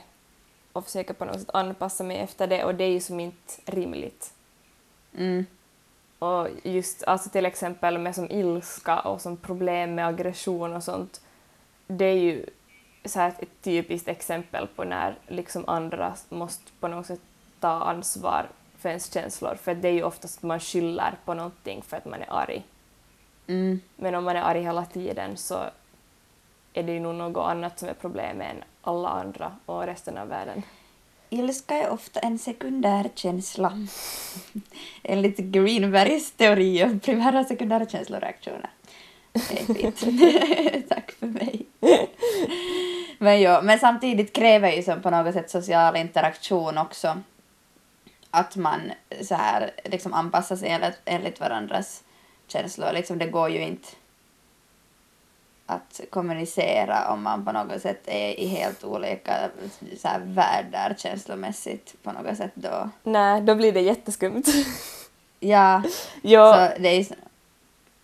och 0.77 0.85
försöker 0.85 1.13
på 1.13 1.25
något 1.25 1.39
sätt 1.39 1.49
anpassa 1.53 2.03
mig 2.03 2.17
efter 2.17 2.47
det 2.47 2.63
och 2.63 2.75
det 2.75 2.83
är 2.83 2.91
ju 2.91 2.99
som 2.99 3.19
inte 3.19 3.53
rimligt. 3.65 4.33
Mm. 5.17 5.45
Och 6.19 6.47
just 6.63 7.03
alltså 7.03 7.29
till 7.29 7.45
exempel 7.45 7.97
med 7.97 8.15
som 8.15 8.31
ilska 8.31 8.99
och 8.99 9.21
som 9.21 9.37
problem 9.37 9.95
med 9.95 10.07
aggression 10.07 10.75
och 10.75 10.83
sånt, 10.83 11.21
det 11.87 12.05
är 12.05 12.17
ju 12.17 12.45
så 13.05 13.19
här 13.19 13.33
ett 13.39 13.61
typiskt 13.61 14.07
exempel 14.07 14.67
på 14.67 14.83
när 14.83 15.15
liksom 15.27 15.63
andra 15.67 16.15
måste 16.29 16.71
på 16.79 16.87
något 16.87 17.05
sätt 17.05 17.21
ta 17.59 17.69
ansvar 17.69 18.49
för 18.77 18.89
ens 18.89 19.13
känslor, 19.13 19.55
för 19.55 19.75
det 19.75 19.87
är 19.87 19.93
ju 19.93 20.03
oftast 20.03 20.37
att 20.37 20.43
man 20.43 20.59
skyller 20.59 21.17
på 21.25 21.33
någonting 21.33 21.81
för 21.81 21.97
att 21.97 22.05
man 22.05 22.21
är 22.21 22.33
arg. 22.33 22.65
Mm. 23.47 23.81
Men 23.95 24.15
om 24.15 24.23
man 24.23 24.35
är 24.35 24.41
arg 24.41 24.61
hela 24.61 24.85
tiden 24.85 25.37
så 25.37 25.63
är 26.77 26.83
det 26.83 26.91
ju 26.91 26.99
nog 26.99 27.15
något 27.15 27.45
annat 27.45 27.79
som 27.79 27.89
är 27.89 27.93
problemet 27.93 28.51
än 28.51 28.63
alla 28.81 29.09
andra 29.09 29.51
och 29.65 29.85
resten 29.85 30.17
av 30.17 30.27
världen. 30.27 30.63
Ilska 31.29 31.75
är 31.75 31.89
ofta 31.89 32.19
en 32.19 32.39
sekundär 32.39 33.09
känsla. 33.15 33.87
Enligt 35.03 35.37
Greenbergs 35.37 36.31
teori 36.31 36.83
om 36.83 36.99
primära 36.99 37.39
och 37.39 37.45
sekundära 37.45 37.85
känsloreaktioner. 37.85 38.69
Det 39.31 39.85
är 39.85 39.91
fint. 39.91 40.89
Tack 40.89 41.11
för 41.11 41.27
mig. 41.27 41.65
Men, 43.17 43.41
jo, 43.41 43.59
men 43.63 43.79
samtidigt 43.79 44.33
kräver 44.33 44.71
ju 44.71 44.83
som 44.83 45.01
på 45.01 45.09
något 45.09 45.33
sätt 45.33 45.49
social 45.49 45.95
interaktion 45.95 46.77
också 46.77 47.17
att 48.31 48.55
man 48.55 48.91
så 49.21 49.35
här 49.35 49.71
liksom 49.85 50.13
anpassar 50.13 50.55
sig 50.55 50.69
enligt, 50.69 50.99
enligt 51.05 51.39
varandras 51.39 52.03
känslor. 52.47 52.91
Liksom 52.93 53.17
det 53.17 53.27
går 53.27 53.49
ju 53.49 53.61
inte 53.61 53.87
att 55.67 56.01
kommunicera 56.09 57.11
om 57.11 57.23
man 57.23 57.45
på 57.45 57.51
något 57.51 57.81
sätt 57.81 58.01
är 58.05 58.39
i 58.39 58.47
helt 58.47 58.83
olika 58.83 59.49
så 59.97 60.07
här, 60.07 60.19
världar 60.19 60.95
känslomässigt 60.97 61.95
på 62.03 62.11
något 62.11 62.37
sätt 62.37 62.51
då. 62.53 62.89
Nej, 63.03 63.41
då 63.41 63.55
blir 63.55 63.71
det 63.71 63.81
jätteskumt. 63.81 64.43
Ja, 65.39 65.83
jo, 66.21 66.41
så 66.41 66.69
det 66.79 66.89
är, 66.89 67.07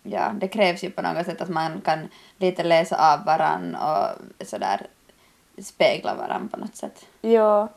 ja, 0.03 0.31
det 0.39 0.47
krävs 0.47 0.83
ju 0.83 0.91
på 0.91 1.01
något 1.01 1.25
sätt 1.25 1.41
att 1.41 1.49
man 1.49 1.81
kan 1.81 2.09
lite 2.37 2.63
läsa 2.63 3.13
av 3.13 3.25
varann 3.25 3.75
och 3.75 4.07
sådär 4.47 4.87
spegla 5.63 6.15
varann 6.15 6.49
på 6.49 6.57
något 6.57 6.75
sätt. 6.75 7.05
Ja, 7.21 7.69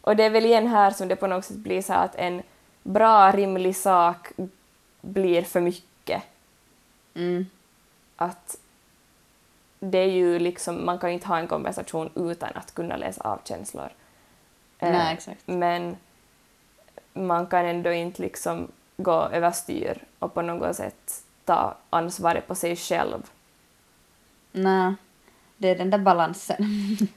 och 0.00 0.16
det 0.16 0.24
är 0.24 0.30
väl 0.30 0.46
igen 0.46 0.66
här 0.66 0.90
som 0.90 1.08
det 1.08 1.16
på 1.16 1.26
något 1.26 1.44
sätt 1.44 1.56
blir 1.56 1.82
så 1.82 1.92
att 1.92 2.14
en 2.14 2.42
bra, 2.82 3.30
rimlig 3.30 3.76
sak 3.76 4.28
blir 5.00 5.42
för 5.42 5.60
mycket. 5.60 6.22
Mm. 7.14 7.46
Att 8.16 8.56
det 9.84 9.98
är 9.98 10.10
ju 10.10 10.38
liksom, 10.38 10.86
man 10.86 10.98
kan 10.98 11.10
inte 11.10 11.28
ha 11.28 11.38
en 11.38 11.46
konversation 11.46 12.10
utan 12.14 12.50
att 12.54 12.74
kunna 12.74 12.96
läsa 12.96 13.22
av 13.22 13.40
känslor. 13.44 13.88
Eh, 14.78 14.92
Nej, 14.92 15.14
exakt. 15.14 15.42
Men 15.46 15.96
man 17.12 17.46
kan 17.46 17.66
ändå 17.66 17.92
inte 17.92 18.22
liksom 18.22 18.68
gå 18.96 19.12
överstyr 19.12 20.04
och 20.18 20.34
på 20.34 20.42
något 20.42 20.76
sätt 20.76 21.22
ta 21.44 21.76
ansvaret 21.90 22.46
på 22.46 22.54
sig 22.54 22.76
själv. 22.76 23.30
Nej, 24.52 24.94
det 25.56 25.68
är 25.68 25.78
den 25.78 25.90
där 25.90 25.98
balansen. 25.98 26.56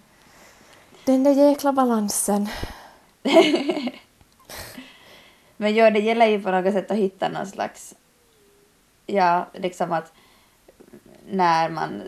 Den 1.06 1.24
där 1.24 1.32
jäkla 1.32 1.74
balansen. 1.74 2.50
Men 5.58 5.76
ja, 5.76 5.90
det 5.90 6.00
gäller 6.00 6.26
ju 6.26 6.44
på 6.44 6.52
något 6.52 6.74
sätt 6.74 6.92
att 6.92 6.98
hitta 6.98 7.30
någon 7.30 7.48
slags, 7.48 7.96
ja, 9.06 9.48
liksom 9.54 9.92
att 9.92 10.14
när 11.30 11.70
man, 11.70 12.04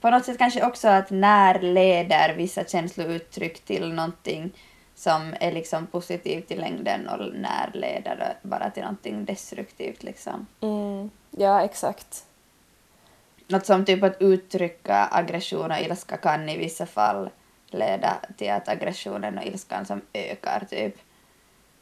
på 0.00 0.10
något 0.10 0.24
sätt 0.24 0.38
kanske 0.38 0.66
också 0.66 0.88
att 0.88 1.10
när 1.10 1.60
leder 1.60 2.34
vissa 2.34 2.64
känslouttryck 2.64 3.60
till 3.60 3.92
någonting 3.92 4.52
som 4.94 5.34
är 5.40 5.52
liksom 5.52 5.86
positivt 5.86 6.50
i 6.50 6.56
längden 6.56 7.08
och 7.08 7.34
när 7.34 7.70
leder 7.74 8.16
det 8.16 8.48
bara 8.48 8.70
till 8.70 8.82
någonting 8.82 9.24
destruktivt 9.24 10.02
liksom. 10.02 10.46
Mm, 10.60 11.10
ja, 11.30 11.62
exakt. 11.62 12.24
Något 13.46 13.66
som 13.66 13.84
typ 13.84 14.02
att 14.02 14.22
uttrycka 14.22 15.08
aggression 15.12 15.70
och 15.70 15.80
ilska 15.80 16.16
kan 16.16 16.48
i 16.48 16.58
vissa 16.58 16.86
fall 16.86 17.30
leda 17.66 18.20
till 18.36 18.50
att 18.50 18.68
aggressionen 18.68 19.38
och 19.38 19.44
ilskan 19.44 19.86
som 19.86 20.00
ökar 20.12 20.66
typ. 20.70 20.94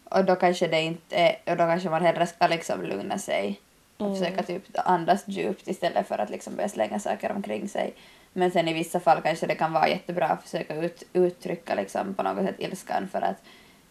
Och 0.04 0.24
då 0.24 0.36
kanske 0.36 0.68
det 0.68 0.80
inte 0.80 1.16
är, 1.16 1.36
och 1.46 1.56
då 1.56 1.64
kanske 1.64 1.90
man 1.90 2.02
hellre 2.02 2.26
ska 2.26 2.46
liksom 2.46 2.82
lugna 2.82 3.18
sig 3.18 3.60
och 3.98 4.06
Mm. 4.06 4.18
försöka 4.18 4.42
typ 4.42 4.62
andas 4.74 5.22
djupt 5.28 5.68
istället 5.68 6.08
för 6.08 6.18
att 6.18 6.30
liksom 6.30 6.56
börja 6.56 6.68
slänga 6.68 6.98
saker 7.00 7.32
omkring 7.32 7.68
sig. 7.68 7.94
Men 8.32 8.50
sen 8.50 8.68
i 8.68 8.72
vissa 8.72 9.00
fall 9.00 9.20
kanske 9.22 9.46
det 9.46 9.54
kan 9.54 9.72
vara 9.72 9.88
jättebra 9.88 10.26
att 10.26 10.42
försöka 10.42 10.74
ut, 10.74 11.02
uttrycka 11.12 11.74
liksom 11.74 12.14
på 12.14 12.22
något 12.22 12.44
sätt 12.46 12.54
ilskan 12.58 13.08
för 13.12 13.20
att 13.22 13.36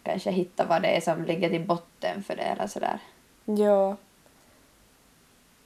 kanske 0.02 0.30
hitta 0.30 0.64
vad 0.66 0.82
det 0.82 0.88
är 0.96 1.00
som 1.00 1.24
ligger 1.24 1.48
till 1.50 1.66
botten 1.66 2.22
för 2.22 2.36
det 2.36 2.42
eller 2.42 2.66
sådär. 2.66 2.98
Ja. 3.44 3.96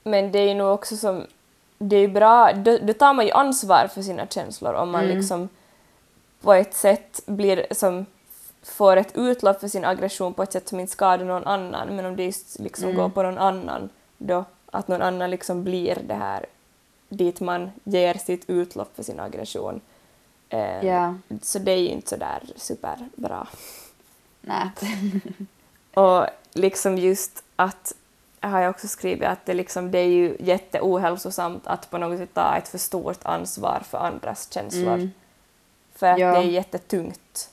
Men 0.03 0.33
det 0.33 0.39
är 0.39 0.49
ju 0.49 0.55
nog 0.55 0.75
också 0.75 0.97
som... 0.97 1.27
Det 1.79 1.97
är 1.97 2.01
ju 2.01 2.09
bra, 2.09 2.53
då, 2.53 2.79
då 2.79 2.93
tar 2.93 3.15
man 3.15 3.27
ju 3.27 3.33
ansvar 3.33 3.87
för 3.95 4.03
sina 4.03 4.27
känslor 4.27 4.75
om 4.75 4.91
man 4.91 5.05
Mm. 5.05 5.17
liksom 5.17 5.49
på 6.41 6.53
ett 6.53 6.75
sätt 6.75 7.21
blir 7.27 7.67
som 7.71 8.07
får 8.63 8.97
ett 8.97 9.17
utlopp 9.17 9.61
för 9.61 9.69
sin 9.69 9.85
aggression 9.85 10.35
på 10.35 10.43
ett 10.43 10.53
sätt 10.53 10.69
som 10.69 10.81
inte 10.81 10.93
skadar 10.93 11.25
någon 11.25 11.45
annan 11.47 11.97
men 11.97 12.07
om 12.07 12.17
det 12.17 12.27
liksom 12.59 12.85
Mm. 12.91 12.97
går 12.97 13.09
på 13.09 13.23
någon 13.23 13.39
annan 13.39 13.89
då 14.27 14.45
att 14.67 14.89
någon 14.89 15.03
annan 15.03 15.31
liksom 15.31 15.65
blir 15.65 15.99
det 16.07 16.15
här 16.15 16.47
dit 17.09 17.41
man 17.41 17.71
ger 17.85 18.15
sitt 18.15 18.51
utlopp 18.51 18.97
för 18.97 19.03
sin 19.03 19.21
aggression. 19.21 19.81
Eh, 20.49 20.85
Ja, 20.87 21.15
Så 21.43 21.59
det 21.59 21.73
är 21.73 21.77
ju 21.77 21.89
inte 21.89 22.09
så 22.09 22.17
där 22.17 22.43
superbra. 22.57 23.47
nej. 24.41 24.71
Och 25.95 26.27
liksom 26.53 26.99
just 26.99 27.45
att, 27.57 27.93
har 28.41 28.61
jag 28.61 28.71
också 28.71 28.89
skrivit, 28.89 29.29
att 29.29 29.47
det, 29.47 29.55
liksom, 29.55 29.91
det 29.91 29.99
är 29.99 30.07
ju 30.09 30.37
jätteohälsosamt 30.41 31.67
att 31.67 31.91
på 31.91 31.99
något 31.99 32.19
sätt 32.19 32.35
ta 32.35 32.57
ett 32.57 32.69
för 32.69 32.79
stort 32.79 33.19
ansvar 33.23 33.83
för 33.91 33.99
andras 33.99 34.53
känslor. 34.53 34.95
Mm. 34.95 35.11
För 35.95 36.07
att 36.07 36.19
Ja. 36.19 36.31
det 36.33 36.39
är 36.39 36.43
jättetungt. 36.51 37.51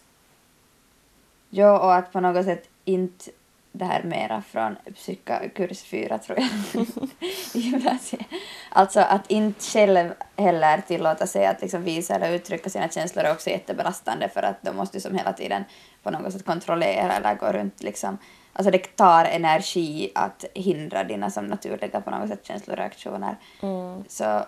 Ja, 1.50 1.80
och 1.80 1.96
att 1.96 2.12
på 2.12 2.20
något 2.20 2.46
sätt 2.46 2.68
inte 2.86 3.32
det 3.72 3.86
här 3.86 4.04
mera 4.04 4.42
från 4.42 4.76
psyka 4.96 5.50
kurs 5.50 5.84
4 5.84 6.18
tror 6.18 6.40
jag 6.40 6.86
i 7.54 7.60
gymnasiet. 7.60 8.26
Alltså 8.70 9.00
att 9.00 9.32
inte 9.32 9.62
själv 9.62 10.14
heller 10.36 10.82
tillåta 10.82 11.28
sig 11.28 11.46
att 11.46 11.62
liksom 11.62 11.84
visa 11.84 12.16
eller 12.16 12.32
uttrycka 12.32 12.70
sina 12.70 12.90
känslor 12.90 13.26
är 13.26 13.32
också 13.32 13.50
jättebelastande 13.50 14.30
för 14.30 14.44
att 14.44 14.62
de 14.62 14.76
måste 14.76 15.02
som 15.02 15.16
hela 15.16 15.34
tiden 15.34 15.64
på 16.04 16.12
något 16.12 16.34
sätt 16.34 16.46
kontrollera 16.46 17.16
eller 17.16 17.36
gå 17.36 17.52
runt 17.52 17.84
liksom. 17.84 18.18
Alltså 18.54 18.72
det 18.72 18.96
tar 18.96 19.26
energi 19.26 20.12
att 20.16 20.46
hindra 20.54 21.04
dina 21.04 21.30
som 21.30 21.46
naturliga 21.46 22.02
på 22.02 22.12
något 22.12 22.30
sätt 22.30 22.46
känsloreaktioner. 22.46 23.36
Mm. 23.62 24.04
Så 24.08 24.46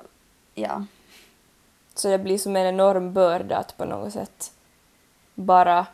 ja. 0.54 0.86
Så 1.96 2.08
det 2.08 2.20
blir 2.20 2.38
som 2.38 2.56
en 2.56 2.68
enorm 2.68 3.14
börda 3.14 3.58
att 3.58 3.78
på 3.78 3.86
något 3.86 4.14
sätt 4.14 4.52
bara 5.36 5.86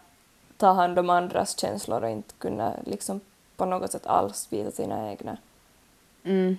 ta 0.58 0.72
hand 0.74 1.00
om 1.00 1.10
andras 1.10 1.60
känslor 1.60 2.04
och 2.04 2.10
inte 2.10 2.34
kunna 2.38 2.74
liksom 2.86 3.20
på 3.56 3.66
något 3.66 3.92
sätt 3.92 4.06
alls 4.08 4.48
visa 4.50 4.72
sina 4.72 5.12
egna. 5.12 5.38
Mm. 6.24 6.58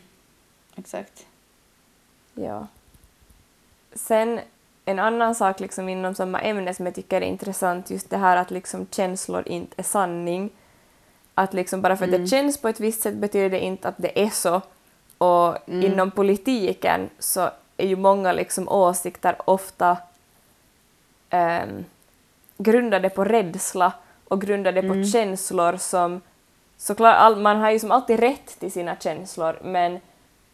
Exakt. 0.77 1.27
Ja. 2.35 2.67
Sen 3.95 4.41
en 4.85 4.99
annan 4.99 5.35
sak 5.35 5.61
liksom 5.61 5.89
inom 5.89 6.15
samma 6.15 6.41
ämne 6.41 6.75
som 6.75 6.87
jag 6.87 6.95
tycker 6.95 7.17
är 7.21 7.27
intressant, 7.27 7.91
just 7.91 8.11
det 8.11 8.17
här 8.17 8.37
att 8.37 8.51
liksom 8.51 8.87
känslor 8.91 9.49
inte 9.49 9.75
är 9.77 9.83
sanning. 9.83 10.51
Att 11.35 11.55
liksom 11.55 11.83
bara 11.83 11.97
för 11.97 12.05
att 12.05 12.09
Mm. 12.09 12.23
det 12.23 12.29
känns 12.29 12.59
på 12.59 12.69
ett 12.69 12.81
visst 12.81 13.03
sätt 13.03 13.15
betyder 13.15 13.51
det 13.51 13.61
inte 13.65 13.89
att 13.89 13.95
det 13.99 14.23
är 14.23 14.31
så. 14.31 14.61
Och 15.19 15.69
Mm. 15.69 15.93
inom 15.93 16.11
politiken 16.11 17.11
så 17.19 17.51
är 17.77 17.87
ju 17.87 17.97
många 17.97 18.33
liksom 18.33 18.69
åsikter 18.69 19.37
ofta 19.45 19.97
ehm, 21.31 21.85
grundade 22.59 23.11
på 23.11 23.25
rädsla 23.25 23.93
och 24.29 24.41
grundade 24.41 24.81
Mm. 24.81 25.03
på 25.03 25.09
känslor 25.09 25.77
som 25.77 26.21
såklart, 26.77 27.39
man 27.39 27.57
har 27.57 27.71
ju 27.71 27.79
som 27.79 27.91
alltid 27.91 28.21
rätt 28.21 28.61
till 28.61 28.73
sina 28.73 28.97
känslor 28.97 29.59
men 29.65 30.01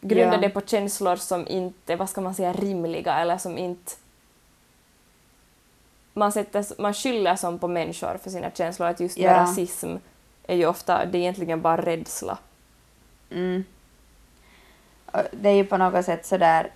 grundade 0.01 0.43
Ja. 0.45 0.49
på 0.49 0.61
känslor 0.61 1.15
som 1.15 1.47
inte, 1.47 1.95
vad 1.95 2.09
ska 2.09 2.21
man 2.21 2.35
säga, 2.35 2.53
rimliga 2.53 3.19
eller 3.19 3.37
som 3.37 3.57
inte 3.57 3.91
man, 6.13 6.31
sätter, 6.31 6.81
man 6.81 6.93
skyller 6.93 7.35
som 7.35 7.59
på 7.59 7.67
människor 7.67 8.17
för 8.23 8.29
sina 8.29 8.51
känslor, 8.51 8.87
att 8.87 8.99
just 8.99 9.17
Ja. 9.17 9.33
rasism 9.33 9.95
är 10.47 10.55
ju 10.55 10.65
ofta, 10.65 11.05
det 11.05 11.17
är 11.17 11.19
egentligen 11.19 11.61
bara 11.61 11.81
rädsla. 11.81 12.37
Mm. 13.31 13.63
Det 15.31 15.49
är 15.49 15.53
ju 15.53 15.65
på 15.65 15.77
något 15.77 16.05
sätt 16.05 16.25
sådär, 16.25 16.71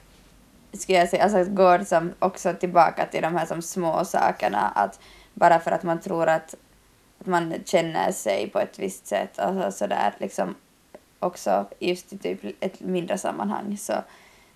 skulle 0.74 0.98
jag 0.98 1.10
säga, 1.10 1.24
alltså 1.24 1.44
går 1.44 1.80
som 1.80 2.14
också 2.20 2.54
tillbaka 2.54 3.06
till 3.06 3.22
de 3.22 3.36
här 3.36 3.46
som 3.46 3.62
små 3.62 4.06
sakerna, 4.06 4.68
att 4.68 5.00
bara 5.34 5.60
för 5.60 5.72
att 5.72 5.84
man 5.84 6.00
tror 6.00 6.30
att, 6.30 6.56
att 7.20 7.28
man 7.28 7.54
känner 7.66 8.12
sig 8.12 8.50
på 8.50 8.60
ett 8.60 8.80
visst 8.80 9.08
sätt, 9.08 9.40
alltså 9.40 9.72
sådär 9.72 10.14
liksom 10.18 10.56
också 11.20 11.68
just 11.80 12.14
i 12.14 12.18
typ 12.18 12.40
ett 12.60 12.80
mindre 12.80 13.18
sammanhang, 13.18 13.78
så 13.78 13.94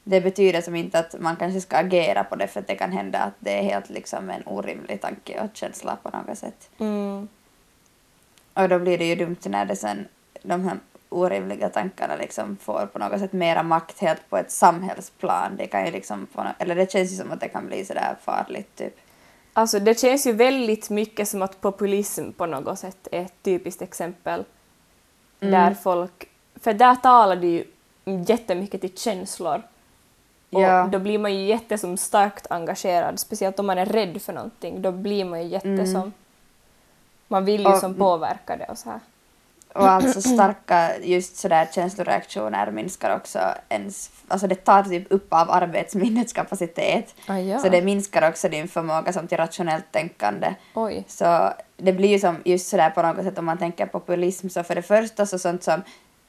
det 0.04 0.22
betyder 0.22 0.62
som 0.62 0.76
inte 0.76 1.00
att 1.00 1.16
man 1.20 1.36
kanske 1.36 1.62
ska 1.62 1.78
agera 1.78 2.24
på 2.24 2.36
det, 2.36 2.48
för 2.48 2.64
det 2.68 2.76
kan 2.76 2.92
hända 2.92 3.20
att 3.20 3.34
det 3.40 3.60
är 3.60 3.64
helt 3.64 3.90
liksom 3.90 4.30
en 4.30 4.44
orimlig 4.46 5.02
tanke 5.02 5.42
och 5.42 5.50
känsla 5.54 5.98
på 6.04 6.10
något 6.10 6.38
sätt. 6.38 6.70
Mm. 6.78 7.28
Och 8.54 8.70
då 8.70 8.80
blir 8.80 8.98
det 8.98 9.06
ju 9.06 9.16
dumt 9.16 9.38
när 9.46 9.66
det 9.66 9.76
sen, 9.76 10.08
de 10.42 10.64
här 10.64 10.78
orimliga 11.14 11.70
tankarna 11.70 12.16
liksom 12.16 12.58
får 12.62 12.86
på 12.94 13.00
något 13.00 13.20
sätt 13.20 13.34
mera 13.34 13.64
makt 13.64 14.00
helt 14.00 14.30
på 14.30 14.38
ett 14.38 14.52
samhällsplan. 14.52 15.56
Det 15.58 15.68
kan 15.68 15.86
ju 15.86 15.92
liksom, 15.92 16.28
få, 16.34 16.46
eller 16.60 16.76
det 16.76 16.92
känns 16.92 17.12
ju 17.12 17.16
som 17.16 17.32
att 17.32 17.40
det 17.40 17.48
kan 17.50 17.68
bli 17.68 17.86
sådär 17.86 18.16
farligt 18.22 18.76
typ. 18.76 18.96
Alltså 19.54 19.80
det 19.80 20.00
känns 20.00 20.28
ju 20.28 20.32
väldigt 20.32 20.90
mycket 20.90 21.28
som 21.28 21.42
att 21.42 21.62
populism 21.62 22.32
på 22.32 22.46
något 22.46 22.80
sätt 22.80 23.08
är 23.12 23.22
ett 23.22 23.34
typiskt 23.44 23.82
exempel. 23.82 24.44
Mm. 25.40 25.52
Där 25.52 25.74
folk, 25.74 26.30
för 26.56 26.74
där 26.74 26.96
talar 26.96 27.36
det 27.36 27.48
ju 27.48 27.64
jättemycket 28.28 28.82
till 28.82 28.98
känslor. 28.98 29.62
Och 30.52 30.62
Ja. 30.62 30.90
då 30.92 31.00
blir 31.00 31.20
man 31.20 31.34
ju 31.36 31.46
jätte 31.46 31.78
som 31.78 31.98
starkt 31.98 32.48
engagerad, 32.52 33.20
speciellt 33.20 33.60
om 33.60 33.66
man 33.68 33.78
är 33.78 33.86
rädd 33.86 34.22
för 34.22 34.34
någonting. 34.34 34.82
Då 34.82 34.92
blir 34.92 35.26
man 35.26 35.42
ju 35.44 35.48
jätte 35.48 35.68
Mm. 35.68 35.92
som... 35.94 36.14
Man 37.28 37.46
vill 37.46 37.62
ju 37.62 37.68
Och- 37.68 37.78
som 37.78 37.96
påverka 37.96 38.58
det 38.58 38.66
och 38.66 38.78
så 38.78 38.90
här. 38.90 39.00
Och 39.74 39.90
alltså 39.90 40.22
starka 40.22 40.98
just 41.02 41.38
sådär 41.38 41.68
känsloreaktioner 41.76 42.72
minskar 42.72 43.16
också 43.16 43.40
ens, 43.70 44.12
alltså 44.28 44.48
det 44.48 44.56
tar 44.56 44.84
typ 44.84 45.12
upp 45.12 45.34
av 45.34 45.52
arbetsminnets 45.52 46.34
kapacitet. 46.34 47.16
Ah, 47.28 47.38
ja. 47.38 47.60
Så 47.60 47.70
det 47.70 47.82
minskar 47.82 48.30
också 48.30 48.50
din 48.50 48.68
förmåga 48.68 49.14
som 49.14 49.28
till 49.28 49.38
rationellt 49.38 49.92
tänkande. 49.92 50.56
Oj. 50.74 51.04
Så 51.08 51.54
det 51.78 51.94
blir 51.94 52.10
ju 52.10 52.20
som 52.20 52.38
just 52.46 52.70
sådär 52.70 52.90
på 52.90 53.02
något 53.02 53.24
sätt 53.26 53.40
om 53.40 53.46
man 53.46 53.58
tänker 53.58 53.86
populism 53.86 54.50
så 54.50 54.64
för 54.64 54.76
det 54.76 54.82
första 54.82 55.26
så 55.26 55.40
sånt 55.40 55.64
som 55.64 55.82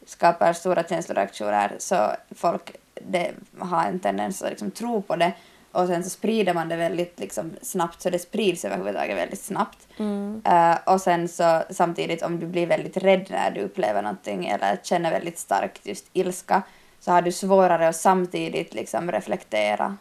skapar 0.06 0.52
stora 0.52 0.82
känsloreaktioner 0.82 1.76
så 1.78 2.10
folk 2.34 2.76
det 2.94 3.30
har 3.58 3.84
en 3.84 4.00
tendens 4.00 4.42
att 4.42 4.50
liksom 4.50 4.70
tro 4.70 5.02
på 5.02 5.16
det 5.16 5.32
och 5.74 5.86
sen 5.86 6.04
så 6.04 6.10
sprider 6.10 6.54
man 6.54 6.68
det 6.68 6.76
väldigt 6.76 7.20
liksom 7.20 7.52
snabbt 7.62 8.02
så 8.02 8.10
det 8.10 8.18
sprids 8.18 8.64
överhuvudtaget 8.64 9.16
väldigt 9.16 9.40
snabbt. 9.40 9.88
Mm. 9.96 10.42
Eh, 10.44 10.76
och 10.86 11.00
sen 11.00 11.28
så 11.28 11.62
samtidigt 11.70 12.22
om 12.22 12.40
du 12.40 12.46
blir 12.46 12.66
väldigt 12.66 12.96
rädd 12.96 13.26
när 13.30 13.50
du 13.50 13.60
upplever 13.60 14.02
någonting 14.02 14.46
eller 14.46 14.78
känner 14.82 15.10
väldigt 15.10 15.38
starkt 15.38 15.86
just 15.86 16.06
ilska 16.12 16.62
så 17.00 17.10
har 17.12 17.22
du 17.22 17.32
svårare 17.32 17.88
att 17.88 17.96
samtidigt 17.96 18.74
liksom 18.74 19.12
reflektera 19.12 19.96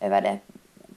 över 0.00 0.22
det 0.22 0.38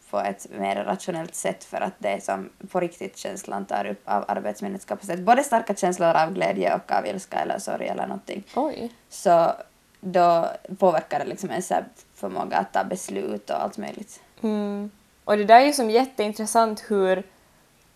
på 0.09 0.19
ett 0.19 0.47
mer 0.59 0.75
rationellt 0.75 1.35
sätt 1.35 1.63
för 1.63 1.81
att 1.81 1.93
det 1.97 2.23
som 2.23 2.49
på 2.71 2.79
riktigt 2.79 3.17
känslan 3.17 3.65
tar 3.65 3.85
upp 3.85 4.01
av 4.05 4.25
arbetsminnets 4.27 4.85
kapacitet. 4.85 5.19
Både 5.19 5.43
starka 5.43 5.75
känslor 5.75 6.09
av 6.09 6.33
glädje 6.33 6.75
och 6.75 6.91
av 6.91 7.07
ilska 7.07 7.37
eller 7.37 7.59
sorg 7.59 7.87
eller 7.87 8.07
någonting. 8.07 8.43
Oj. 8.55 8.91
Så 9.09 9.51
då 9.99 10.47
påverkar 10.79 11.19
det 11.19 11.25
liksom 11.25 11.49
ens 11.49 11.67
så 11.67 11.73
här 11.73 11.85
förmåga 12.17 12.57
att 12.57 12.73
ta 12.73 12.83
beslut 12.83 13.49
och 13.49 13.61
allt 13.63 13.77
möjligt. 13.77 14.19
Mm. 14.41 14.91
Och 15.23 15.37
det 15.37 15.45
där 15.45 15.59
är 15.59 15.65
ju 15.65 15.73
som 15.73 15.89
jätteintressant 15.89 16.83
hur 16.87 17.23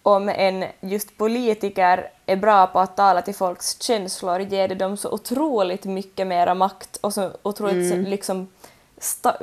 om 0.04 0.30
en 0.30 0.66
just 0.82 1.18
politiker 1.18 2.10
är 2.26 2.36
bra 2.36 2.68
på 2.68 2.80
att 2.80 2.98
tala 2.98 3.22
till 3.22 3.36
folks 3.36 3.82
känslor 3.82 4.40
ger 4.40 4.68
det 4.68 4.76
dem 4.76 4.98
så 4.98 5.12
otroligt 5.12 5.86
mycket 5.86 6.28
mera 6.28 6.54
makt 6.54 6.98
och 6.98 7.14
så 7.14 7.32
otroligt 7.44 7.92
Mm. 7.92 8.06
så, 8.06 8.10
liksom 8.10 8.48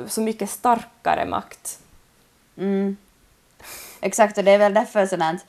så 0.06 0.20
mycket 0.20 0.50
starkare 0.50 1.26
makt. 1.26 1.78
Mm. 2.56 2.96
Exakt, 4.00 4.38
och 4.38 4.44
det 4.44 4.50
är 4.50 4.58
väl 4.58 4.74
därför 4.74 5.06
sådant 5.06 5.44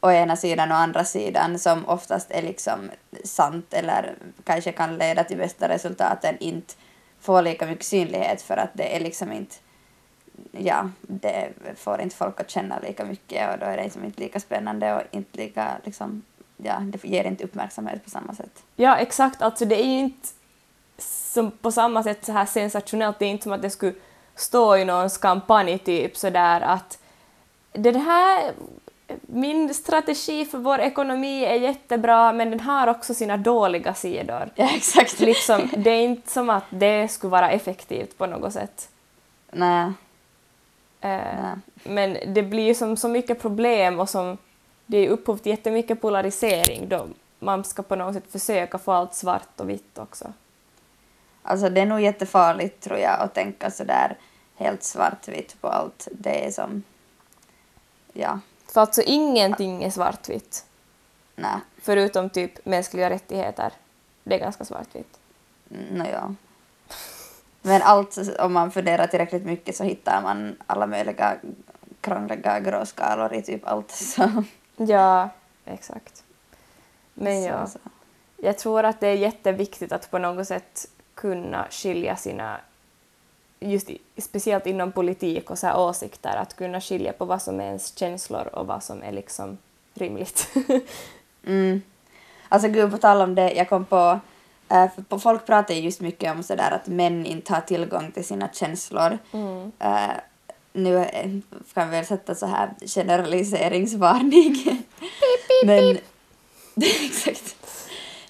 å 0.00 0.10
ena 0.10 0.36
sidan 0.36 0.70
och 0.70 0.76
andra 0.76 1.04
sidan 1.04 1.58
som 1.58 1.88
oftast 1.88 2.30
är 2.30 2.42
liksom 2.42 2.90
sant 3.24 3.74
eller 3.74 4.14
kanske 4.44 4.72
kan 4.72 4.98
leda 4.98 5.24
till 5.24 5.36
bästa 5.36 5.68
resultaten 5.68 6.36
inte 6.40 6.74
får 7.26 7.42
lika 7.42 7.66
mycket 7.66 7.84
synlighet 7.84 8.42
för 8.42 8.56
att 8.56 8.70
det 8.74 8.96
är 8.96 9.00
liksom 9.00 9.32
inte 9.32 9.54
ja, 10.52 10.90
det 11.00 11.52
får 11.76 12.00
inte 12.00 12.16
folk 12.16 12.40
att 12.40 12.50
känna 12.50 12.78
lika 12.78 13.04
mycket 13.04 13.52
och 13.52 13.58
då 13.58 13.66
är 13.66 13.76
det 13.76 13.82
liksom 13.82 14.04
inte 14.04 14.20
lika 14.20 14.40
spännande 14.40 14.94
och 14.94 15.02
inte 15.10 15.38
lika 15.38 15.76
liksom, 15.84 16.22
ja, 16.56 16.78
det 16.80 17.04
ger 17.04 17.24
inte 17.24 17.44
uppmärksamhet 17.44 18.04
på 18.04 18.10
samma 18.10 18.34
sätt. 18.34 18.62
Ja, 18.76 18.96
exakt. 18.96 19.42
Alltså 19.42 19.64
det 19.64 19.84
är 19.84 19.86
ju 19.86 19.98
inte 19.98 20.28
som 20.98 21.50
på 21.50 21.72
samma 21.72 22.02
sätt 22.02 22.24
så 22.24 22.32
här 22.32 22.46
sensationellt. 22.46 23.18
Det 23.18 23.24
är 23.24 23.30
inte 23.30 23.42
som 23.42 23.52
att 23.52 23.62
det 23.62 23.70
skulle 23.70 23.94
stå 24.34 24.76
i 24.76 24.84
någons 24.84 25.18
kampanj 25.18 25.78
typ 25.78 26.16
sådär 26.16 26.60
att 26.60 26.98
det 27.72 27.98
här 27.98 28.52
min 29.26 29.74
strategi 29.74 30.44
för 30.44 30.58
vår 30.58 30.78
ekonomi 30.78 31.44
är 31.44 31.54
jättebra 31.54 32.32
men 32.32 32.50
den 32.50 32.60
har 32.60 32.86
också 32.86 33.14
sina 33.14 33.36
dåliga 33.36 33.94
sidor. 33.94 34.50
Ja, 34.54 34.68
exakt. 34.76 35.20
Liksom, 35.20 35.68
det 35.76 35.90
är 35.90 36.04
inte 36.04 36.30
som 36.30 36.50
att 36.50 36.64
det 36.70 37.08
skulle 37.08 37.30
vara 37.30 37.50
effektivt 37.50 38.18
på 38.18 38.26
något 38.26 38.52
sätt. 38.52 38.88
Nej, 39.50 39.92
Eh, 41.06 41.52
men 41.84 42.34
det 42.34 42.42
blir 42.42 42.74
som 42.74 42.96
så 42.96 43.08
mycket 43.08 43.42
problem 43.42 44.00
och 44.00 44.08
som 44.08 44.38
det 44.86 44.98
är 44.98 45.08
upphov 45.08 45.36
till 45.36 45.50
jättemycket 45.50 46.00
polarisering 46.00 46.88
då 46.88 47.06
man 47.38 47.64
ska 47.64 47.82
på 47.82 47.96
något 47.96 48.14
sätt 48.14 48.32
försöka 48.32 48.78
få 48.78 48.92
allt 48.92 49.14
svart 49.14 49.60
och 49.60 49.70
vitt 49.70 49.98
också. 49.98 50.32
Alltså 51.42 51.68
det 51.68 51.80
är 51.80 51.86
nog 51.86 52.00
jättefarligt 52.00 52.80
tror 52.80 52.98
jag 52.98 53.20
att 53.20 53.34
tänka 53.34 53.70
sådär 53.70 54.16
helt 54.56 54.82
svartvitt 54.82 55.60
på 55.60 55.68
allt. 55.68 56.08
Det 56.12 56.46
är 56.46 56.50
som, 56.50 56.82
ja, 58.12 58.40
För 58.76 58.80
alltså 58.80 59.02
ingenting 59.02 59.84
är 59.84 59.90
svartvitt, 59.90 60.64
nej, 61.36 61.56
förutom 61.82 62.30
typ 62.30 62.66
mänskliga 62.66 63.10
rättigheter. 63.10 63.72
Det 64.24 64.34
är 64.34 64.38
ganska 64.38 64.64
svartvitt. 64.64 65.18
no, 65.68 66.04
ja. 66.12 66.34
Men 67.62 67.82
allt, 67.82 68.18
om 68.38 68.52
man 68.52 68.70
funderar 68.70 69.06
tillräckligt 69.06 69.44
mycket 69.44 69.76
så 69.76 69.84
hittar 69.84 70.22
man 70.22 70.56
alla 70.66 70.86
möjliga 70.86 71.36
krångliga 72.00 72.60
gråskalor 72.60 73.34
i 73.34 73.42
typ 73.42 73.66
allt. 73.66 73.90
Så, 73.90 74.44
Ja, 74.76 75.28
exakt. 75.64 76.24
Men 77.14 77.42
ja, 77.42 77.68
jag 78.36 78.58
tror 78.58 78.84
att 78.84 79.00
det 79.00 79.08
är 79.08 79.16
jätteviktigt 79.16 79.92
att 79.92 80.10
på 80.10 80.18
något 80.18 80.46
sätt 80.46 80.88
kunna 81.14 81.66
skilja 81.70 82.16
sina, 82.16 82.60
just 83.60 83.90
i, 83.90 83.98
speciellt 84.18 84.66
inom 84.66 84.92
politik 84.92 85.50
och 85.50 85.58
så 85.58 85.66
här 85.66 85.78
åsikter, 85.78 86.36
att 86.36 86.56
kunna 86.56 86.80
skilja 86.80 87.12
på 87.12 87.24
vad 87.24 87.42
som 87.42 87.60
är 87.60 87.64
ens 87.64 87.98
känslor 87.98 88.46
och 88.46 88.66
vad 88.66 88.82
som 88.82 89.02
är 89.02 89.12
liksom 89.12 89.58
rimligt. 89.94 90.48
Mm. 91.46 91.82
Alltså 92.48 92.68
gud, 92.68 92.90
på 92.90 92.98
tal 92.98 93.20
om 93.20 93.34
det, 93.34 93.52
jag 93.52 93.68
kom 93.68 93.84
på, 93.84 94.20
för 94.68 95.02
på- 95.08 95.18
folk 95.18 95.46
pratar 95.46 95.74
ju 95.74 95.80
just 95.80 96.00
mycket 96.00 96.32
om 96.36 96.42
sådär 96.42 96.70
att 96.70 96.86
män 96.86 97.26
inte 97.26 97.52
har 97.54 97.60
tillgång 97.60 98.12
till 98.12 98.24
sina 98.24 98.48
känslor. 98.52 99.18
Mm. 99.32 99.72
Eh, 99.78 100.10
nu 100.72 100.96
eh, 100.98 101.30
kan 101.74 101.90
vi 101.90 101.96
väl 101.96 102.06
sätta 102.06 102.34
så 102.34 102.46
här 102.46 102.70
generaliseringsvarning. 102.86 104.54
Men 105.64 105.98
exakt. 107.04 107.56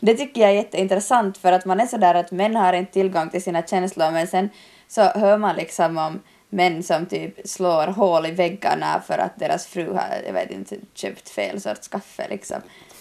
Det 0.01 0.15
tycker 0.15 0.41
jag 0.41 0.51
är 0.51 0.55
jätteintressant 0.55 1.39
för 1.39 1.53
att 1.53 1.65
man 1.65 1.81
är 1.81 1.87
sådär 1.87 2.15
att 2.15 2.31
män 2.31 2.57
har 2.57 2.73
inte 2.73 2.93
tillgång 2.93 3.31
till 3.31 3.43
sina 3.43 3.63
känslor 3.63 4.11
men 4.11 4.27
sen 4.27 4.51
så 4.89 5.03
hör 5.03 5.39
man 5.39 5.57
liksom 5.57 5.99
om 5.99 6.21
män 6.49 6.83
som 6.83 7.07
typ 7.07 7.49
slår 7.49 7.87
hål 7.87 8.27
i 8.27 8.31
väggarna 8.31 9.03
för 9.07 9.19
att 9.19 9.39
deras 9.39 9.67
fru 9.67 9.93
har, 9.93 10.23
jag 10.27 10.33
vet 10.33 10.51
inte, 10.51 10.77
köpt 10.95 11.29
fel 11.29 11.61
sorts 11.61 11.89
kaffe 11.89 12.27
liksom. 12.31 12.57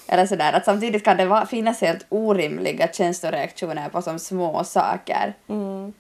Eller 0.08 0.26
sådär 0.26 0.54
att 0.54 0.66
samtidigt 0.66 1.04
kan 1.06 1.18
det 1.18 1.46
finnas 1.50 1.82
helt 1.82 2.06
orimliga 2.10 2.88
känsloreaktioner 2.94 3.90
på 3.90 4.02
som 4.02 4.20
små 4.20 4.64
saker. 4.64 5.34
Mm. 5.48 5.94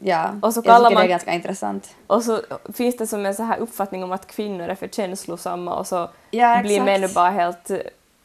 Ja, 0.00 0.34
Och 0.42 0.54
så 0.54 0.58
jag 0.58 0.64
kallar 0.64 0.78
tycker 0.78 0.90
det 0.90 0.94
man- 0.94 1.04
är 1.04 1.08
ganska 1.08 1.32
intressant. 1.32 1.94
Och 2.06 2.22
så 2.22 2.40
finns 2.74 2.96
det 2.96 3.06
som 3.06 3.26
en 3.26 3.34
så 3.34 3.42
här 3.42 3.58
uppfattning 3.58 4.04
om 4.04 4.12
att 4.12 4.26
kvinnor 4.26 4.68
är 4.68 4.74
för 4.74 4.88
känslosamma 4.88 5.74
och 5.74 5.86
så 5.86 6.10
Ja, 6.30 6.60
blir 6.62 6.82
män 6.82 7.08
bara 7.14 7.30
helt 7.30 7.70
eh, 7.70 7.78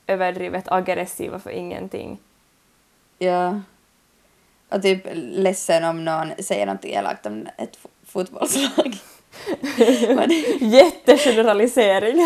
överdrivet 0.08 0.72
aggressiva 0.72 1.40
för 1.40 1.50
ingenting. 1.50 2.18
Ja. 3.18 3.60
Och 4.70 4.82
typ 4.82 5.08
ledsen 5.14 5.84
om 5.84 6.06
någon 6.06 6.32
säger 6.40 6.66
något 6.66 6.86
elakt 6.86 7.26
om 7.26 7.48
ett 7.58 7.78
fo- 7.78 7.90
fotbollslag. 8.08 8.98
Jättegeneralisering. 10.60 12.18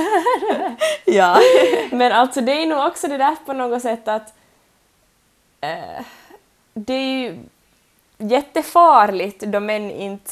ja. 1.05 1.37
Men 1.91 2.11
alltså 2.11 2.41
det 2.41 2.51
är 2.51 2.65
nog 2.65 2.87
också 2.87 3.07
det 3.07 3.17
där 3.17 3.35
på 3.45 3.53
något 3.53 3.81
sätt 3.81 4.07
att 4.07 4.33
eh, 5.61 6.05
det 6.73 6.93
är 6.93 7.17
ju 7.19 7.37
jättefarligt 8.17 9.39
då 9.39 9.59
män 9.59 9.91
inte 9.91 10.31